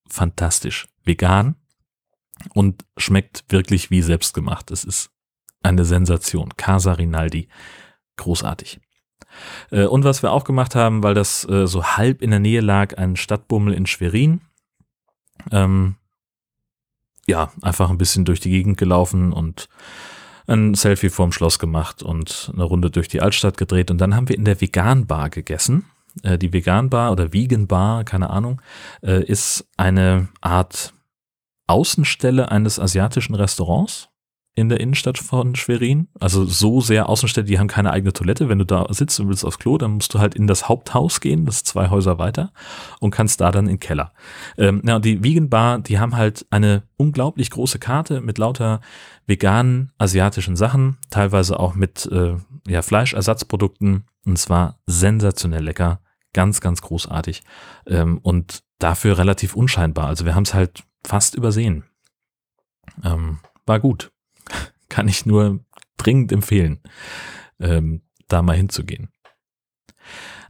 Fantastisch. 0.09 0.89
Vegan 1.05 1.55
und 2.53 2.83
schmeckt 2.97 3.45
wirklich 3.47 3.89
wie 3.89 4.01
selbstgemacht. 4.01 4.69
Es 4.69 4.83
ist 4.83 5.11
eine 5.63 5.85
Sensation. 5.85 6.49
Casa 6.57 6.91
Rinaldi 6.91 7.47
großartig. 8.17 8.79
Äh, 9.71 9.85
und 9.85 10.03
was 10.03 10.23
wir 10.23 10.31
auch 10.31 10.43
gemacht 10.43 10.75
haben, 10.75 11.03
weil 11.03 11.13
das 11.13 11.47
äh, 11.49 11.67
so 11.67 11.83
halb 11.83 12.21
in 12.21 12.31
der 12.31 12.39
Nähe 12.39 12.61
lag, 12.61 12.97
ein 12.97 13.15
Stadtbummel 13.15 13.73
in 13.73 13.85
Schwerin. 13.85 14.41
Ähm, 15.51 15.95
ja, 17.27 17.51
einfach 17.61 17.89
ein 17.89 17.97
bisschen 17.97 18.25
durch 18.25 18.39
die 18.39 18.51
Gegend 18.51 18.77
gelaufen 18.77 19.33
und 19.33 19.67
ein 20.47 20.75
Selfie 20.75 21.09
vorm 21.09 21.31
Schloss 21.31 21.57
gemacht 21.57 22.03
und 22.03 22.51
eine 22.53 22.63
Runde 22.63 22.91
durch 22.91 23.07
die 23.07 23.21
Altstadt 23.21 23.57
gedreht. 23.57 23.89
Und 23.89 23.99
dann 23.99 24.15
haben 24.15 24.29
wir 24.29 24.35
in 24.35 24.45
der 24.45 24.61
Vegan 24.61 25.07
Bar 25.07 25.29
gegessen. 25.29 25.85
Äh, 26.23 26.37
die 26.37 26.53
Vegan 26.53 26.89
Bar 26.89 27.11
oder 27.11 27.33
Vegan 27.33 27.67
Bar, 27.67 28.03
keine 28.03 28.29
Ahnung, 28.29 28.61
ist 29.01 29.67
eine 29.75 30.29
Art 30.41 30.93
Außenstelle 31.67 32.51
eines 32.51 32.79
asiatischen 32.79 33.33
Restaurants 33.33 34.09
in 34.55 34.69
der 34.69 34.79
Innenstadt 34.79 35.17
von 35.17 35.53
Schwerin. 35.55 36.07
Also 36.17 36.45
so 36.45 36.79
sehr 36.79 37.09
Außenstädte, 37.09 37.45
die 37.45 37.59
haben 37.59 37.67
keine 37.67 37.91
eigene 37.91 38.13
Toilette. 38.13 38.47
Wenn 38.47 38.59
du 38.59 38.65
da 38.65 38.87
sitzt 38.89 39.19
und 39.19 39.27
willst 39.27 39.43
aufs 39.43 39.59
Klo, 39.59 39.77
dann 39.77 39.91
musst 39.91 40.13
du 40.13 40.19
halt 40.19 40.33
in 40.33 40.47
das 40.47 40.69
Haupthaus 40.69 41.19
gehen, 41.19 41.45
das 41.45 41.57
ist 41.57 41.67
zwei 41.67 41.89
Häuser 41.89 42.17
weiter, 42.17 42.53
und 43.01 43.11
kannst 43.11 43.41
da 43.41 43.51
dann 43.51 43.65
in 43.65 43.73
den 43.73 43.79
Keller. 43.79 44.13
Ähm, 44.57 44.81
ja, 44.85 44.99
die 44.99 45.21
Vegan 45.23 45.49
Bar, 45.49 45.79
die 45.79 45.99
haben 45.99 46.15
halt 46.15 46.45
eine 46.51 46.83
unglaublich 46.95 47.51
große 47.51 47.79
Karte 47.79 48.21
mit 48.21 48.37
lauter 48.37 48.79
veganen 49.27 49.91
asiatischen 49.97 50.55
Sachen, 50.55 50.97
teilweise 51.09 51.59
auch 51.59 51.75
mit 51.75 52.05
äh, 52.05 52.35
ja, 52.65 52.81
Fleischersatzprodukten. 52.81 54.05
Und 54.25 54.39
zwar 54.39 54.79
sensationell 54.85 55.63
lecker, 55.63 55.99
ganz, 56.33 56.61
ganz 56.61 56.81
großartig. 56.81 57.43
Ähm, 57.87 58.19
und 58.19 58.63
dafür 58.79 59.17
relativ 59.17 59.55
unscheinbar. 59.55 60.07
Also 60.07 60.25
wir 60.25 60.33
haben 60.33 60.43
es 60.43 60.53
halt 60.53 60.83
fast 61.05 61.35
übersehen. 61.35 61.83
Ähm, 63.03 63.39
war 63.65 63.79
gut 63.79 64.11
kann 64.95 65.09
ich 65.09 65.25
nur 65.25 65.59
dringend 65.97 66.31
empfehlen, 66.31 66.79
ähm, 67.59 68.01
da 68.29 68.41
mal 68.41 68.55
hinzugehen. 68.55 69.09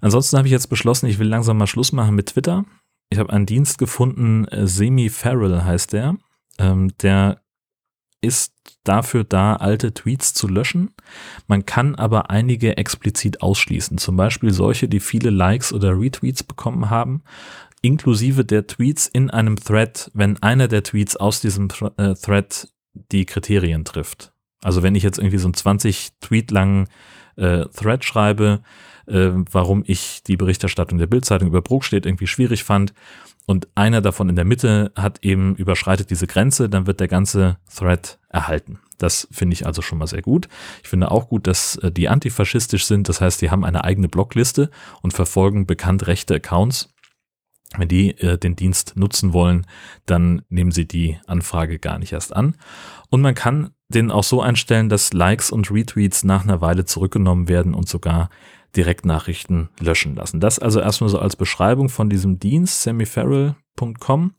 Ansonsten 0.01 0.37
habe 0.37 0.47
ich 0.47 0.51
jetzt 0.51 0.69
beschlossen, 0.69 1.07
ich 1.07 1.17
will 1.17 1.27
langsam 1.27 1.57
mal 1.57 1.65
Schluss 1.65 1.91
machen 1.91 2.13
mit 2.13 2.27
Twitter. 2.27 2.63
Ich 3.09 3.17
habe 3.17 3.33
einen 3.33 3.47
Dienst 3.47 3.79
gefunden, 3.79 4.45
äh, 4.45 4.67
Semi-Feral 4.67 5.65
heißt 5.65 5.93
der. 5.93 6.17
Ähm, 6.59 6.91
der 7.01 7.41
ist 8.21 8.53
dafür 8.83 9.23
da, 9.23 9.55
alte 9.55 9.95
Tweets 9.95 10.35
zu 10.35 10.47
löschen. 10.47 10.93
Man 11.47 11.65
kann 11.65 11.95
aber 11.95 12.29
einige 12.29 12.77
explizit 12.77 13.41
ausschließen. 13.41 13.97
Zum 13.97 14.15
Beispiel 14.15 14.53
solche, 14.53 14.87
die 14.87 14.99
viele 14.99 15.31
Likes 15.31 15.73
oder 15.73 15.99
Retweets 15.99 16.43
bekommen 16.43 16.91
haben, 16.91 17.23
inklusive 17.81 18.45
der 18.45 18.67
Tweets 18.67 19.07
in 19.07 19.31
einem 19.31 19.55
Thread, 19.55 20.11
wenn 20.13 20.37
einer 20.43 20.67
der 20.67 20.83
Tweets 20.83 21.15
aus 21.15 21.41
diesem 21.41 21.67
äh, 21.97 22.13
Thread 22.13 22.67
die 22.93 23.25
Kriterien 23.25 23.85
trifft. 23.85 24.34
Also 24.65 24.81
wenn 24.81 24.95
ich 24.95 25.03
jetzt 25.03 25.19
irgendwie 25.19 25.37
so 25.37 25.45
einen 25.45 25.53
20 25.53 26.13
Tweet 26.21 26.49
langen 26.49 26.87
äh, 27.35 27.65
Thread 27.65 28.03
schreibe, 28.03 28.61
äh, 29.05 29.29
warum 29.51 29.83
ich 29.85 30.23
die 30.23 30.37
Berichterstattung 30.37 30.97
der 30.97 31.05
Bildzeitung 31.05 31.49
über 31.49 31.61
Brokstedt 31.61 32.07
irgendwie 32.07 32.25
schwierig 32.25 32.63
fand 32.63 32.91
und 33.45 33.67
einer 33.75 34.01
davon 34.01 34.27
in 34.27 34.35
der 34.35 34.43
Mitte 34.43 34.91
hat 34.95 35.23
eben 35.23 35.55
überschreitet 35.55 36.09
diese 36.09 36.25
Grenze, 36.25 36.67
dann 36.67 36.87
wird 36.87 36.99
der 36.99 37.07
ganze 37.07 37.57
Thread 37.71 38.17
erhalten. 38.29 38.79
Das 38.97 39.27
finde 39.29 39.53
ich 39.53 39.67
also 39.67 39.83
schon 39.83 39.99
mal 39.99 40.07
sehr 40.07 40.23
gut. 40.23 40.47
Ich 40.81 40.89
finde 40.89 41.11
auch 41.11 41.29
gut, 41.29 41.45
dass 41.45 41.75
äh, 41.77 41.91
die 41.91 42.09
antifaschistisch 42.09 42.87
sind. 42.87 43.07
Das 43.07 43.21
heißt, 43.21 43.43
die 43.43 43.51
haben 43.51 43.65
eine 43.65 43.83
eigene 43.83 44.09
Blockliste 44.09 44.71
und 45.03 45.13
verfolgen 45.13 45.67
bekannt 45.67 46.07
rechte 46.07 46.33
Accounts. 46.33 46.91
Wenn 47.77 47.87
die 47.87 48.17
äh, 48.19 48.39
den 48.39 48.55
Dienst 48.55 48.93
nutzen 48.95 49.31
wollen, 49.31 49.67
dann 50.07 50.41
nehmen 50.49 50.71
sie 50.71 50.87
die 50.87 51.19
Anfrage 51.27 51.77
gar 51.77 51.99
nicht 51.99 52.13
erst 52.13 52.35
an. 52.35 52.55
Und 53.11 53.21
man 53.21 53.35
kann 53.35 53.74
den 53.89 54.11
auch 54.11 54.23
so 54.23 54.41
einstellen, 54.41 54.89
dass 54.89 55.13
Likes 55.13 55.51
und 55.51 55.71
Retweets 55.71 56.23
nach 56.23 56.43
einer 56.43 56.61
Weile 56.61 56.85
zurückgenommen 56.85 57.47
werden 57.47 57.73
und 57.73 57.87
sogar 57.87 58.29
Direktnachrichten 58.75 59.69
löschen 59.79 60.15
lassen. 60.15 60.39
Das 60.39 60.59
also 60.59 60.79
erstmal 60.79 61.09
so 61.09 61.19
als 61.19 61.35
Beschreibung 61.35 61.89
von 61.89 62.09
diesem 62.09 62.39
Dienst, 62.39 62.81
semiferal.com. 62.81 64.33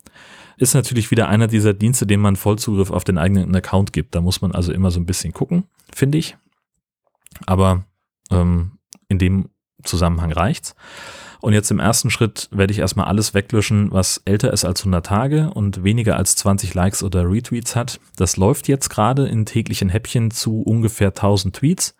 Ist 0.58 0.74
natürlich 0.74 1.10
wieder 1.10 1.28
einer 1.28 1.46
dieser 1.46 1.74
Dienste, 1.74 2.06
dem 2.06 2.20
man 2.20 2.36
Vollzugriff 2.36 2.90
auf 2.90 3.04
den 3.04 3.18
eigenen 3.18 3.54
Account 3.54 3.92
gibt. 3.92 4.14
Da 4.14 4.20
muss 4.20 4.40
man 4.40 4.52
also 4.52 4.72
immer 4.72 4.90
so 4.90 4.98
ein 4.98 5.06
bisschen 5.06 5.32
gucken, 5.32 5.64
finde 5.94 6.18
ich. 6.18 6.36
Aber 7.46 7.84
ähm, 8.30 8.72
in 9.08 9.18
dem 9.18 9.50
Zusammenhang 9.84 10.32
reicht's. 10.32 10.74
Und 11.40 11.52
jetzt 11.52 11.70
im 11.70 11.78
ersten 11.78 12.10
Schritt 12.10 12.48
werde 12.50 12.72
ich 12.72 12.78
erstmal 12.78 13.06
alles 13.06 13.34
weglöschen, 13.34 13.92
was 13.92 14.22
älter 14.24 14.52
ist 14.52 14.64
als 14.64 14.80
100 14.80 15.04
Tage 15.04 15.50
und 15.50 15.84
weniger 15.84 16.16
als 16.16 16.36
20 16.36 16.74
Likes 16.74 17.02
oder 17.02 17.30
Retweets 17.30 17.76
hat. 17.76 18.00
Das 18.16 18.36
läuft 18.36 18.68
jetzt 18.68 18.88
gerade 18.88 19.26
in 19.26 19.46
täglichen 19.46 19.88
Häppchen 19.88 20.30
zu 20.30 20.62
ungefähr 20.62 21.08
1000 21.08 21.56
Tweets. 21.56 21.94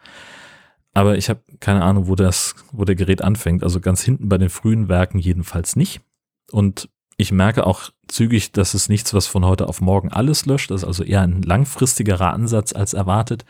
Aber 0.94 1.18
ich 1.18 1.28
habe 1.28 1.40
keine 1.60 1.82
Ahnung, 1.82 2.08
wo 2.08 2.14
das, 2.14 2.54
wo 2.72 2.84
der 2.84 2.94
Gerät 2.94 3.22
anfängt. 3.22 3.62
Also 3.62 3.80
ganz 3.80 4.02
hinten 4.02 4.28
bei 4.28 4.38
den 4.38 4.48
frühen 4.48 4.88
Werken 4.88 5.18
jedenfalls 5.18 5.76
nicht. 5.76 6.00
Und 6.50 6.88
ich 7.18 7.32
merke 7.32 7.66
auch 7.66 7.90
zügig, 8.08 8.52
dass 8.52 8.74
es 8.74 8.88
nichts, 8.88 9.12
was 9.12 9.26
von 9.26 9.44
heute 9.44 9.68
auf 9.68 9.80
morgen 9.80 10.10
alles 10.10 10.46
löscht. 10.46 10.70
Das 10.70 10.82
ist 10.82 10.86
also 10.86 11.02
eher 11.02 11.22
ein 11.22 11.42
langfristigerer 11.42 12.32
Ansatz 12.32 12.72
als 12.72 12.94
erwartet. 12.94 13.44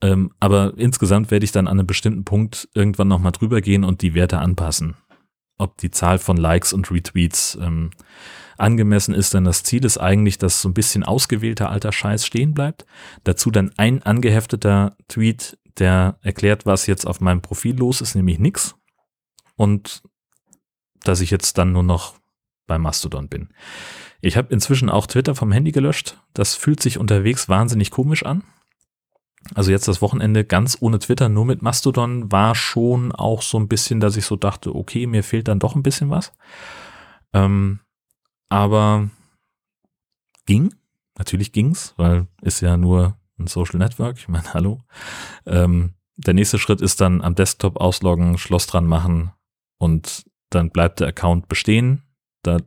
Ähm, 0.00 0.32
aber 0.40 0.72
insgesamt 0.76 1.30
werde 1.30 1.44
ich 1.44 1.52
dann 1.52 1.68
an 1.68 1.78
einem 1.78 1.86
bestimmten 1.86 2.24
Punkt 2.24 2.68
irgendwann 2.74 3.08
nochmal 3.08 3.32
drüber 3.32 3.60
gehen 3.60 3.84
und 3.84 4.02
die 4.02 4.14
Werte 4.14 4.38
anpassen 4.38 4.96
ob 5.58 5.78
die 5.78 5.90
Zahl 5.90 6.18
von 6.18 6.36
Likes 6.36 6.72
und 6.72 6.90
Retweets 6.90 7.58
ähm, 7.60 7.90
angemessen 8.58 9.14
ist, 9.14 9.34
denn 9.34 9.44
das 9.44 9.62
Ziel 9.62 9.84
ist 9.84 9.98
eigentlich, 9.98 10.38
dass 10.38 10.62
so 10.62 10.68
ein 10.68 10.74
bisschen 10.74 11.02
ausgewählter 11.02 11.70
alter 11.70 11.92
Scheiß 11.92 12.26
stehen 12.26 12.54
bleibt. 12.54 12.86
Dazu 13.24 13.50
dann 13.50 13.72
ein 13.76 14.02
angehefteter 14.02 14.96
Tweet, 15.08 15.58
der 15.78 16.18
erklärt, 16.22 16.66
was 16.66 16.86
jetzt 16.86 17.06
auf 17.06 17.20
meinem 17.20 17.42
Profil 17.42 17.76
los 17.76 18.00
ist, 18.00 18.14
nämlich 18.14 18.38
nix. 18.38 18.74
Und 19.56 20.02
dass 21.02 21.20
ich 21.20 21.30
jetzt 21.30 21.58
dann 21.58 21.72
nur 21.72 21.82
noch 21.82 22.14
bei 22.66 22.78
Mastodon 22.78 23.28
bin. 23.28 23.48
Ich 24.20 24.36
habe 24.36 24.52
inzwischen 24.52 24.88
auch 24.88 25.06
Twitter 25.06 25.34
vom 25.34 25.50
Handy 25.50 25.72
gelöscht. 25.72 26.20
Das 26.32 26.54
fühlt 26.54 26.80
sich 26.80 26.98
unterwegs 26.98 27.48
wahnsinnig 27.48 27.90
komisch 27.90 28.24
an. 28.24 28.44
Also 29.54 29.70
jetzt 29.70 29.88
das 29.88 30.00
Wochenende 30.02 30.44
ganz 30.44 30.78
ohne 30.80 30.98
Twitter, 30.98 31.28
nur 31.28 31.44
mit 31.44 31.62
Mastodon 31.62 32.30
war 32.30 32.54
schon 32.54 33.12
auch 33.12 33.42
so 33.42 33.58
ein 33.58 33.68
bisschen, 33.68 34.00
dass 34.00 34.16
ich 34.16 34.24
so 34.24 34.36
dachte, 34.36 34.74
okay, 34.74 35.06
mir 35.06 35.22
fehlt 35.22 35.48
dann 35.48 35.58
doch 35.58 35.74
ein 35.74 35.82
bisschen 35.82 36.10
was. 36.10 36.32
Ähm, 37.32 37.80
aber 38.48 39.10
ging, 40.46 40.74
natürlich 41.18 41.52
ging's, 41.52 41.94
weil 41.96 42.26
ist 42.40 42.60
ja 42.60 42.76
nur 42.76 43.16
ein 43.38 43.46
Social 43.46 43.78
Network. 43.78 44.18
Ich 44.18 44.28
meine, 44.28 44.44
hallo. 44.54 44.82
Ähm, 45.46 45.94
der 46.16 46.34
nächste 46.34 46.58
Schritt 46.58 46.80
ist 46.80 47.00
dann 47.00 47.22
am 47.22 47.34
Desktop 47.34 47.76
ausloggen, 47.76 48.38
Schloss 48.38 48.66
dran 48.66 48.86
machen 48.86 49.32
und 49.78 50.24
dann 50.50 50.70
bleibt 50.70 51.00
der 51.00 51.08
Account 51.08 51.48
bestehen. 51.48 52.02
Da 52.42 52.58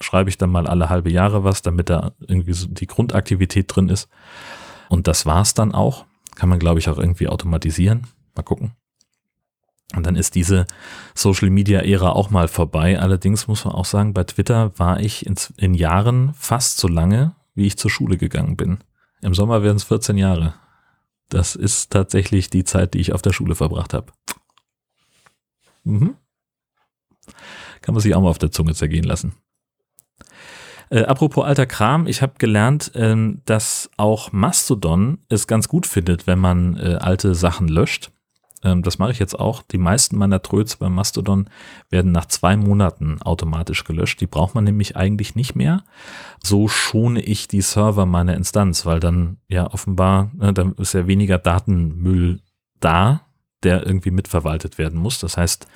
schreibe 0.00 0.30
ich 0.30 0.38
dann 0.38 0.50
mal 0.50 0.66
alle 0.66 0.88
halbe 0.88 1.10
Jahre 1.10 1.44
was, 1.44 1.62
damit 1.62 1.90
da 1.90 2.12
irgendwie 2.20 2.52
so 2.52 2.68
die 2.68 2.86
Grundaktivität 2.86 3.74
drin 3.74 3.88
ist. 3.88 4.08
Und 4.88 5.06
das 5.08 5.26
war's 5.26 5.54
dann 5.54 5.72
auch. 5.72 6.06
Kann 6.34 6.48
man, 6.48 6.58
glaube 6.58 6.78
ich, 6.78 6.88
auch 6.88 6.98
irgendwie 6.98 7.28
automatisieren. 7.28 8.06
Mal 8.34 8.42
gucken. 8.42 8.72
Und 9.94 10.06
dann 10.06 10.16
ist 10.16 10.34
diese 10.34 10.66
Social 11.14 11.50
Media 11.50 11.80
Ära 11.80 12.10
auch 12.10 12.30
mal 12.30 12.48
vorbei. 12.48 12.98
Allerdings 12.98 13.46
muss 13.46 13.64
man 13.64 13.74
auch 13.74 13.84
sagen, 13.84 14.14
bei 14.14 14.24
Twitter 14.24 14.78
war 14.78 15.00
ich 15.00 15.26
in, 15.26 15.34
in 15.58 15.74
Jahren 15.74 16.32
fast 16.34 16.78
so 16.78 16.88
lange, 16.88 17.34
wie 17.54 17.66
ich 17.66 17.76
zur 17.76 17.90
Schule 17.90 18.16
gegangen 18.16 18.56
bin. 18.56 18.78
Im 19.20 19.34
Sommer 19.34 19.62
werden 19.62 19.76
es 19.76 19.84
14 19.84 20.16
Jahre. 20.16 20.54
Das 21.28 21.54
ist 21.54 21.90
tatsächlich 21.90 22.50
die 22.50 22.64
Zeit, 22.64 22.94
die 22.94 23.00
ich 23.00 23.12
auf 23.12 23.22
der 23.22 23.32
Schule 23.32 23.54
verbracht 23.54 23.94
habe. 23.94 24.12
Mhm. 25.84 26.16
Kann 27.82 27.94
man 27.94 28.02
sich 28.02 28.14
auch 28.14 28.22
mal 28.22 28.30
auf 28.30 28.38
der 28.38 28.50
Zunge 28.50 28.74
zergehen 28.74 29.04
lassen. 29.04 29.34
Äh, 30.92 31.04
apropos 31.04 31.46
alter 31.46 31.64
Kram, 31.64 32.06
ich 32.06 32.20
habe 32.20 32.34
gelernt, 32.36 32.92
ähm, 32.94 33.40
dass 33.46 33.88
auch 33.96 34.30
Mastodon 34.30 35.18
es 35.30 35.46
ganz 35.46 35.66
gut 35.66 35.86
findet, 35.86 36.26
wenn 36.26 36.38
man 36.38 36.76
äh, 36.76 36.98
alte 37.00 37.34
Sachen 37.34 37.66
löscht. 37.66 38.10
Ähm, 38.62 38.82
das 38.82 38.98
mache 38.98 39.10
ich 39.10 39.18
jetzt 39.18 39.40
auch. 39.40 39.62
Die 39.62 39.78
meisten 39.78 40.18
meiner 40.18 40.42
Tröts 40.42 40.76
beim 40.76 40.94
Mastodon 40.94 41.48
werden 41.88 42.12
nach 42.12 42.26
zwei 42.26 42.58
Monaten 42.58 43.22
automatisch 43.22 43.84
gelöscht. 43.84 44.20
Die 44.20 44.26
braucht 44.26 44.54
man 44.54 44.64
nämlich 44.64 44.94
eigentlich 44.94 45.34
nicht 45.34 45.54
mehr. 45.54 45.82
So 46.42 46.68
schone 46.68 47.22
ich 47.22 47.48
die 47.48 47.62
Server 47.62 48.04
meiner 48.04 48.36
Instanz, 48.36 48.84
weil 48.84 49.00
dann 49.00 49.38
ja 49.48 49.72
offenbar, 49.72 50.30
äh, 50.40 50.52
dann 50.52 50.74
ist 50.74 50.92
ja 50.92 51.06
weniger 51.06 51.38
Datenmüll 51.38 52.40
da, 52.80 53.22
der 53.62 53.86
irgendwie 53.86 54.10
mitverwaltet 54.10 54.76
werden 54.76 55.00
muss. 55.00 55.20
Das 55.20 55.38
heißt, 55.38 55.66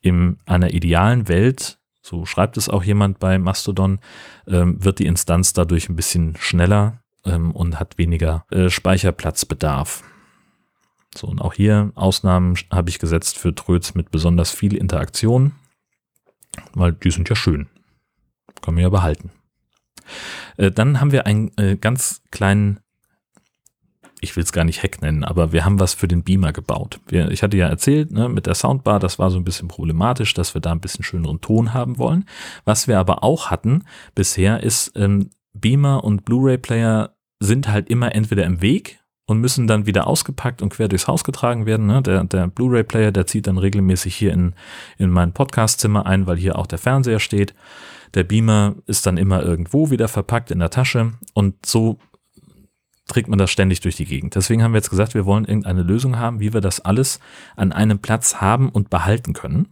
in 0.00 0.38
einer 0.46 0.72
idealen 0.72 1.28
Welt 1.28 1.78
so 2.02 2.26
schreibt 2.26 2.56
es 2.56 2.68
auch 2.68 2.82
jemand 2.82 3.18
bei 3.20 3.38
Mastodon, 3.38 4.00
ähm, 4.46 4.84
wird 4.84 4.98
die 4.98 5.06
Instanz 5.06 5.52
dadurch 5.52 5.88
ein 5.88 5.96
bisschen 5.96 6.36
schneller 6.36 7.00
ähm, 7.24 7.52
und 7.52 7.78
hat 7.78 7.96
weniger 7.96 8.44
äh, 8.50 8.68
Speicherplatzbedarf. 8.68 10.02
So, 11.16 11.28
und 11.28 11.40
auch 11.40 11.54
hier 11.54 11.92
Ausnahmen 11.94 12.56
habe 12.70 12.90
ich 12.90 12.98
gesetzt 12.98 13.38
für 13.38 13.54
Tröts 13.54 13.94
mit 13.94 14.10
besonders 14.10 14.50
viel 14.50 14.76
Interaktion, 14.76 15.52
weil 16.74 16.92
die 16.92 17.10
sind 17.10 17.28
ja 17.28 17.36
schön. 17.36 17.68
Können 18.62 18.78
wir 18.78 18.84
ja 18.84 18.90
behalten. 18.90 19.30
Äh, 20.56 20.70
dann 20.70 21.00
haben 21.00 21.12
wir 21.12 21.26
einen 21.26 21.56
äh, 21.56 21.76
ganz 21.76 22.22
kleinen 22.30 22.80
ich 24.22 24.36
will 24.36 24.44
es 24.44 24.52
gar 24.52 24.64
nicht 24.64 24.82
Hack 24.82 25.02
nennen, 25.02 25.24
aber 25.24 25.52
wir 25.52 25.64
haben 25.64 25.80
was 25.80 25.94
für 25.94 26.06
den 26.06 26.22
Beamer 26.22 26.52
gebaut. 26.52 27.00
Wir, 27.08 27.30
ich 27.32 27.42
hatte 27.42 27.56
ja 27.56 27.66
erzählt, 27.66 28.12
ne, 28.12 28.28
mit 28.28 28.46
der 28.46 28.54
Soundbar, 28.54 29.00
das 29.00 29.18
war 29.18 29.30
so 29.30 29.36
ein 29.36 29.44
bisschen 29.44 29.66
problematisch, 29.66 30.32
dass 30.32 30.54
wir 30.54 30.60
da 30.60 30.70
ein 30.70 30.80
bisschen 30.80 31.04
schöneren 31.04 31.40
Ton 31.40 31.74
haben 31.74 31.98
wollen. 31.98 32.24
Was 32.64 32.86
wir 32.86 33.00
aber 33.00 33.24
auch 33.24 33.50
hatten 33.50 33.84
bisher 34.14 34.62
ist, 34.62 34.92
ähm, 34.94 35.30
Beamer 35.52 36.04
und 36.04 36.24
Blu-ray-Player 36.24 37.14
sind 37.40 37.68
halt 37.68 37.90
immer 37.90 38.14
entweder 38.14 38.44
im 38.44 38.62
Weg 38.62 39.00
und 39.26 39.40
müssen 39.40 39.66
dann 39.66 39.86
wieder 39.86 40.06
ausgepackt 40.06 40.62
und 40.62 40.70
quer 40.70 40.86
durchs 40.86 41.08
Haus 41.08 41.24
getragen 41.24 41.66
werden. 41.66 41.86
Ne? 41.86 42.00
Der, 42.00 42.22
der 42.22 42.46
Blu-ray-Player, 42.46 43.10
der 43.10 43.26
zieht 43.26 43.48
dann 43.48 43.58
regelmäßig 43.58 44.14
hier 44.14 44.32
in, 44.32 44.54
in 44.98 45.10
mein 45.10 45.32
Podcastzimmer 45.32 46.06
ein, 46.06 46.28
weil 46.28 46.36
hier 46.36 46.56
auch 46.56 46.68
der 46.68 46.78
Fernseher 46.78 47.18
steht. 47.18 47.54
Der 48.14 48.22
Beamer 48.22 48.76
ist 48.86 49.04
dann 49.04 49.16
immer 49.16 49.42
irgendwo 49.42 49.90
wieder 49.90 50.06
verpackt 50.06 50.52
in 50.52 50.60
der 50.60 50.70
Tasche 50.70 51.14
und 51.34 51.66
so 51.66 51.98
trägt 53.06 53.28
man 53.28 53.38
das 53.38 53.50
ständig 53.50 53.80
durch 53.80 53.96
die 53.96 54.04
Gegend. 54.04 54.34
Deswegen 54.34 54.62
haben 54.62 54.72
wir 54.72 54.78
jetzt 54.78 54.90
gesagt, 54.90 55.14
wir 55.14 55.26
wollen 55.26 55.44
irgendeine 55.44 55.82
Lösung 55.82 56.18
haben, 56.18 56.40
wie 56.40 56.52
wir 56.52 56.60
das 56.60 56.80
alles 56.80 57.20
an 57.56 57.72
einem 57.72 57.98
Platz 57.98 58.36
haben 58.36 58.68
und 58.68 58.90
behalten 58.90 59.32
können. 59.32 59.68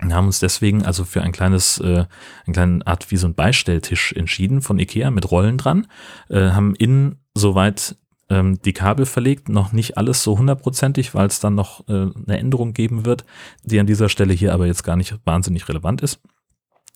Wir 0.00 0.14
haben 0.14 0.26
uns 0.26 0.38
deswegen 0.38 0.84
also 0.84 1.04
für 1.04 1.22
ein 1.22 1.32
kleines, 1.32 1.78
äh, 1.78 2.04
eine 2.46 2.52
kleine 2.52 2.86
Art 2.86 3.10
wie 3.10 3.16
so 3.16 3.26
ein 3.26 3.34
Beistelltisch 3.34 4.12
entschieden 4.12 4.62
von 4.62 4.78
Ikea 4.78 5.10
mit 5.10 5.30
Rollen 5.30 5.58
dran, 5.58 5.88
äh, 6.28 6.50
haben 6.50 6.74
innen 6.76 7.18
soweit 7.34 7.96
ähm, 8.30 8.60
die 8.62 8.72
Kabel 8.72 9.06
verlegt, 9.06 9.48
noch 9.48 9.72
nicht 9.72 9.98
alles 9.98 10.22
so 10.22 10.38
hundertprozentig, 10.38 11.14
weil 11.14 11.26
es 11.26 11.40
dann 11.40 11.54
noch 11.54 11.88
äh, 11.88 11.92
eine 11.92 12.38
Änderung 12.38 12.74
geben 12.74 13.06
wird, 13.06 13.24
die 13.64 13.80
an 13.80 13.86
dieser 13.86 14.08
Stelle 14.08 14.34
hier 14.34 14.54
aber 14.54 14.66
jetzt 14.66 14.84
gar 14.84 14.96
nicht 14.96 15.18
wahnsinnig 15.24 15.68
relevant 15.68 16.00
ist. 16.02 16.20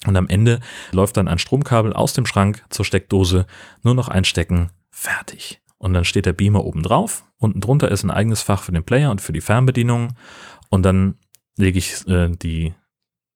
Und 0.07 0.17
am 0.17 0.29
Ende 0.29 0.61
läuft 0.93 1.17
dann 1.17 1.29
ein 1.29 1.39
Stromkabel 1.39 1.93
aus 1.93 2.13
dem 2.13 2.27
Schrank 2.27 2.65
zur 2.71 2.85
Steckdose, 2.85 3.47
nur 3.83 3.95
noch 3.95 4.09
einstecken, 4.09 4.71
fertig. 5.03 5.61
Und 5.79 5.95
dann 5.95 6.05
steht 6.05 6.27
der 6.27 6.33
Beamer 6.33 6.65
oben 6.65 6.83
drauf. 6.83 7.25
Unten 7.39 7.61
drunter 7.61 7.91
ist 7.91 8.05
ein 8.05 8.11
eigenes 8.11 8.43
Fach 8.43 8.63
für 8.63 8.73
den 8.73 8.85
Player 8.85 9.11
und 9.11 9.21
für 9.21 9.33
die 9.33 9.41
Fernbedienung. 9.41 10.15
Und 10.71 10.85
dann 10.85 11.17
lege 11.57 11.79
ich 11.79 12.07
äh, 12.07 12.31
die, 12.31 12.73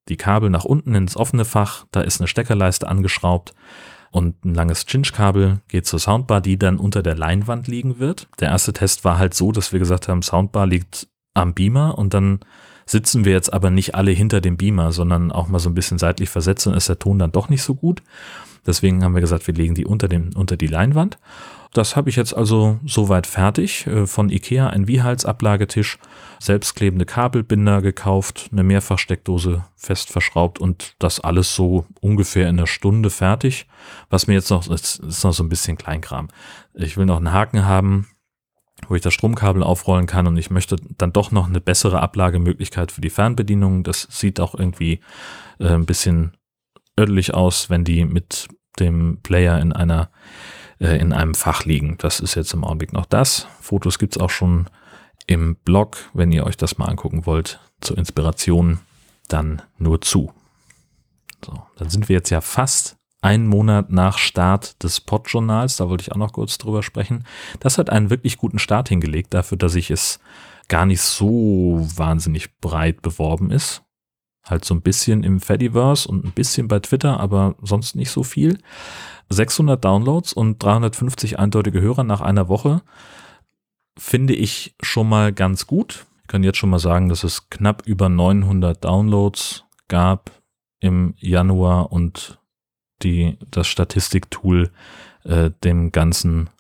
die 0.09 0.17
Kabel 0.17 0.49
nach 0.49 0.65
unten 0.65 0.95
ins 0.95 1.17
offene 1.17 1.45
Fach. 1.45 1.87
Da 1.91 2.03
ist 2.03 2.21
eine 2.21 2.29
Steckerleiste 2.29 2.87
angeschraubt. 2.87 3.53
Und 4.13 4.45
ein 4.45 4.55
langes 4.55 4.87
Cinch-Kabel 4.87 5.61
geht 5.67 5.87
zur 5.87 5.99
Soundbar, 5.99 6.41
die 6.41 6.57
dann 6.57 6.79
unter 6.79 7.03
der 7.03 7.17
Leinwand 7.17 7.67
liegen 7.67 7.99
wird. 7.99 8.29
Der 8.39 8.49
erste 8.49 8.73
Test 8.73 9.05
war 9.05 9.19
halt 9.19 9.35
so, 9.35 9.51
dass 9.51 9.73
wir 9.73 9.81
gesagt 9.81 10.09
haben, 10.09 10.23
Soundbar 10.23 10.67
liegt 10.67 11.09
am 11.35 11.53
Beamer 11.53 11.99
und 11.99 12.15
dann 12.15 12.41
sitzen 12.87 13.25
wir 13.25 13.33
jetzt 13.33 13.53
aber 13.53 13.71
nicht 13.71 13.97
alle 13.97 14.13
hinter 14.13 14.41
dem 14.41 14.57
Beamer, 14.57 14.93
sondern 14.93 15.33
auch 15.33 15.49
mal 15.49 15.59
so 15.59 15.69
ein 15.69 15.75
bisschen 15.75 15.99
seitlich 15.99 16.31
versetzt 16.31 16.67
und 16.69 16.75
ist 16.75 16.89
der 16.89 17.01
Ton 17.01 17.19
dann 17.19 17.33
doch 17.33 17.49
nicht 17.49 17.65
so 17.65 17.75
gut. 17.75 18.03
Deswegen 18.65 19.05
haben 19.05 19.15
wir 19.15 19.21
gesagt, 19.21 19.47
wir 19.47 19.55
legen 19.55 19.75
die 19.75 19.85
unter, 19.85 20.09
dem, 20.09 20.31
unter 20.35 20.57
die 20.57 20.67
Leinwand. 20.67 21.19
Das 21.77 21.95
habe 21.95 22.09
ich 22.09 22.17
jetzt 22.17 22.35
also 22.35 22.81
soweit 22.87 23.27
fertig. 23.27 23.87
Äh, 23.87 24.07
von 24.07 24.31
Ikea 24.31 24.69
ein 24.69 24.89
Wiehalsablagetisch, 24.89 25.99
selbstklebende 26.39 27.05
Kabelbinder 27.05 27.83
gekauft, 27.83 28.49
eine 28.51 28.63
Mehrfachsteckdose 28.63 29.63
fest 29.75 30.11
verschraubt 30.11 30.59
und 30.59 30.95
das 30.99 31.21
alles 31.21 31.55
so 31.55 31.85
ungefähr 32.01 32.49
in 32.49 32.59
einer 32.59 32.67
Stunde 32.67 33.11
fertig. 33.11 33.67
Was 34.09 34.27
mir 34.27 34.35
jetzt 34.35 34.49
noch, 34.49 34.71
ist, 34.71 35.01
ist 35.01 35.23
noch 35.23 35.35
so 35.35 35.43
ein 35.43 35.51
bisschen 35.51 35.77
Kleinkram. 35.77 36.29
Ich 36.73 36.97
will 36.97 37.05
noch 37.05 37.19
einen 37.19 37.33
Haken 37.33 37.67
haben, 37.67 38.09
wo 38.89 38.95
ich 38.95 39.03
das 39.03 39.13
Stromkabel 39.13 39.63
aufrollen 39.63 40.07
kann 40.07 40.27
und 40.27 40.39
ich 40.39 40.51
möchte 40.51 40.77
dann 40.97 41.13
doch 41.13 41.31
noch 41.31 41.47
eine 41.47 41.61
bessere 41.61 42.01
Ablagemöglichkeit 42.01 42.91
für 42.91 43.03
die 43.03 43.11
Fernbedienung. 43.11 43.85
Das 43.85 44.09
sieht 44.11 44.41
auch 44.41 44.55
irgendwie 44.55 45.01
äh, 45.59 45.69
ein 45.69 45.85
bisschen 45.85 46.39
ödelig 46.99 47.35
aus, 47.35 47.69
wenn 47.69 47.85
die 47.85 48.07
mit 48.07 48.49
dem 48.79 49.19
Player 49.23 49.61
in 49.61 49.75
einer 49.75 50.09
äh, 50.81 50.99
in 50.99 51.13
einem 51.13 51.35
Fach 51.35 51.65
liegen. 51.65 51.97
Das 51.99 52.21
ist 52.21 52.35
jetzt 52.35 52.53
im 52.55 52.65
Augenblick 52.65 52.93
noch 52.93 53.07
das. 53.07 53.47
Fotos 53.61 53.99
gibt's 53.99 54.19
auch 54.19 54.31
schon 54.31 54.69
im 55.27 55.57
Blog, 55.57 55.97
wenn 56.15 56.33
ihr 56.33 56.45
euch 56.47 56.57
das 56.57 56.79
mal 56.79 56.87
angucken 56.87 57.27
wollt, 57.27 57.61
zur 57.81 57.99
Inspiration, 57.99 58.81
dann 59.29 59.63
nur 59.79 60.01
zu. 60.01 60.33
So, 61.45 61.63
dann 61.77 61.91
sind 61.91 62.09
wir 62.09 62.15
jetzt 62.15 62.31
ja 62.31 62.41
fast 62.41 62.97
einen 63.23 63.47
Monat 63.47 63.91
nach 63.91 64.19
Start 64.19 64.83
des 64.85 65.01
Podjournals, 65.01 65.77
da 65.77 65.89
wollte 65.89 66.03
ich 66.03 66.13
auch 66.13 66.17
noch 66.17 66.33
kurz 66.33 66.59
drüber 66.59 66.83
sprechen. 66.83 67.25
Das 67.61 67.77
hat 67.79 67.91
einen 67.91 68.11
wirklich 68.11 68.39
guten 68.39 68.59
Start 68.59 68.89
hingelegt, 68.89 69.35
dafür, 69.35 69.59
dass 69.59 69.75
ich 69.75 69.91
es 69.91 70.21
gar 70.69 70.87
nicht 70.87 71.01
so 71.01 71.87
wahnsinnig 71.97 72.59
breit 72.61 73.03
beworben 73.03 73.51
ist. 73.51 73.83
Halt 74.47 74.65
so 74.65 74.75
ein 74.75 74.83
bisschen 74.83 75.25
im 75.25 75.41
Fediverse 75.41 76.09
und 76.09 76.25
ein 76.25 76.33
bisschen 76.33 76.69
bei 76.69 76.79
Twitter, 76.79 77.19
aber 77.19 77.57
sonst 77.63 77.97
nicht 77.97 78.11
so 78.11 78.23
viel. 78.23 78.59
600 79.29 79.85
Downloads 79.85 80.33
und 80.33 80.63
350 80.63 81.39
eindeutige 81.39 81.81
Hörer 81.81 82.05
nach 82.05 82.21
einer 82.21 82.49
Woche 82.49 82.83
finde 83.99 84.35
ich 84.35 84.77
schon 84.81 85.09
mal 85.09 85.33
ganz 85.33 85.67
gut. 85.67 86.07
Ich 86.23 86.29
kann 86.29 86.45
jetzt 86.45 86.59
schon 86.59 86.71
mal 86.71 86.79
sagen, 86.79 87.09
dass 87.09 87.25
es 87.25 87.51
knapp 87.51 87.83
über 87.87 88.09
900 88.09 88.85
Downloads 88.85 89.65
gab 89.89 90.31
im 90.81 91.15
Januar 91.19 91.93
und 91.93 92.39
die, 93.03 93.39
das 93.51 93.67
Statistiktool 93.67 94.71
äh, 95.25 95.51
dem 95.65 95.93
Ganzen 95.93 96.51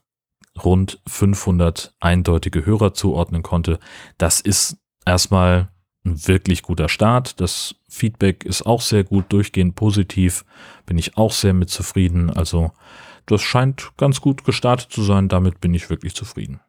rund 0.63 1.01
500 1.07 1.95
eindeutige 2.01 2.65
Hörer 2.65 2.95
zuordnen 2.95 3.43
konnte. 3.43 3.79
Das 4.19 4.41
ist 4.41 4.79
erstmal 5.05 5.69
ein 6.07 6.27
wirklich 6.27 6.63
guter 6.63 6.89
Start. 6.89 7.41
Das 7.41 7.75
Feedback 7.89 8.45
ist 8.45 8.65
auch 8.65 8.81
sehr 8.81 9.05
gut, 9.05 9.27
durchgehend 9.29 9.75
positiv. 9.75 10.45
Bin 10.87 10.99
ich 10.99 11.17
auch 11.17 11.33
sehr 11.33 11.53
mit 11.53 11.71
zufrieden. 11.71 12.31
Also 12.31 12.73
das 13.27 13.43
scheint 13.43 13.91
ganz 13.97 14.21
gut 14.21 14.45
gestartet 14.45 14.91
zu 14.91 15.03
sein. 15.03 15.29
Damit 15.29 15.61
bin 15.61 15.75
ich 15.75 15.91
wirklich 15.91 16.15
zufrieden. 16.15 16.61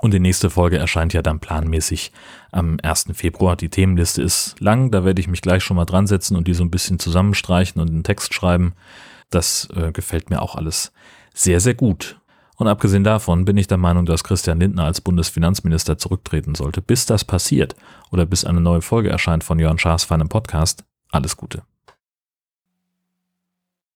Und 0.00 0.14
die 0.14 0.20
nächste 0.20 0.50
Folge 0.50 0.78
erscheint 0.78 1.12
ja 1.12 1.22
dann 1.22 1.40
planmäßig 1.40 2.12
am 2.52 2.78
1. 2.82 3.08
Februar. 3.14 3.56
Die 3.56 3.68
Themenliste 3.70 4.22
ist 4.22 4.56
lang, 4.60 4.90
da 4.90 5.04
werde 5.04 5.20
ich 5.20 5.28
mich 5.28 5.42
gleich 5.42 5.64
schon 5.64 5.76
mal 5.76 5.86
dran 5.86 6.06
setzen 6.06 6.36
und 6.36 6.46
die 6.46 6.54
so 6.54 6.62
ein 6.62 6.70
bisschen 6.70 6.98
zusammenstreichen 6.98 7.80
und 7.80 7.90
einen 7.90 8.04
Text 8.04 8.34
schreiben. 8.34 8.74
Das 9.30 9.68
äh, 9.74 9.92
gefällt 9.92 10.30
mir 10.30 10.40
auch 10.40 10.54
alles 10.54 10.92
sehr, 11.34 11.60
sehr 11.60 11.74
gut. 11.74 12.17
Und 12.58 12.66
abgesehen 12.66 13.04
davon 13.04 13.44
bin 13.44 13.56
ich 13.56 13.68
der 13.68 13.78
Meinung, 13.78 14.04
dass 14.04 14.24
Christian 14.24 14.58
Lindner 14.58 14.84
als 14.84 15.00
Bundesfinanzminister 15.00 15.96
zurücktreten 15.96 16.56
sollte. 16.56 16.82
Bis 16.82 17.06
das 17.06 17.24
passiert 17.24 17.76
oder 18.10 18.26
bis 18.26 18.44
eine 18.44 18.60
neue 18.60 18.82
Folge 18.82 19.10
erscheint 19.10 19.44
von 19.44 19.60
Jörn 19.60 19.78
Schaas 19.78 20.02
feinem 20.02 20.28
Podcast, 20.28 20.84
alles 21.12 21.36
Gute. 21.36 21.62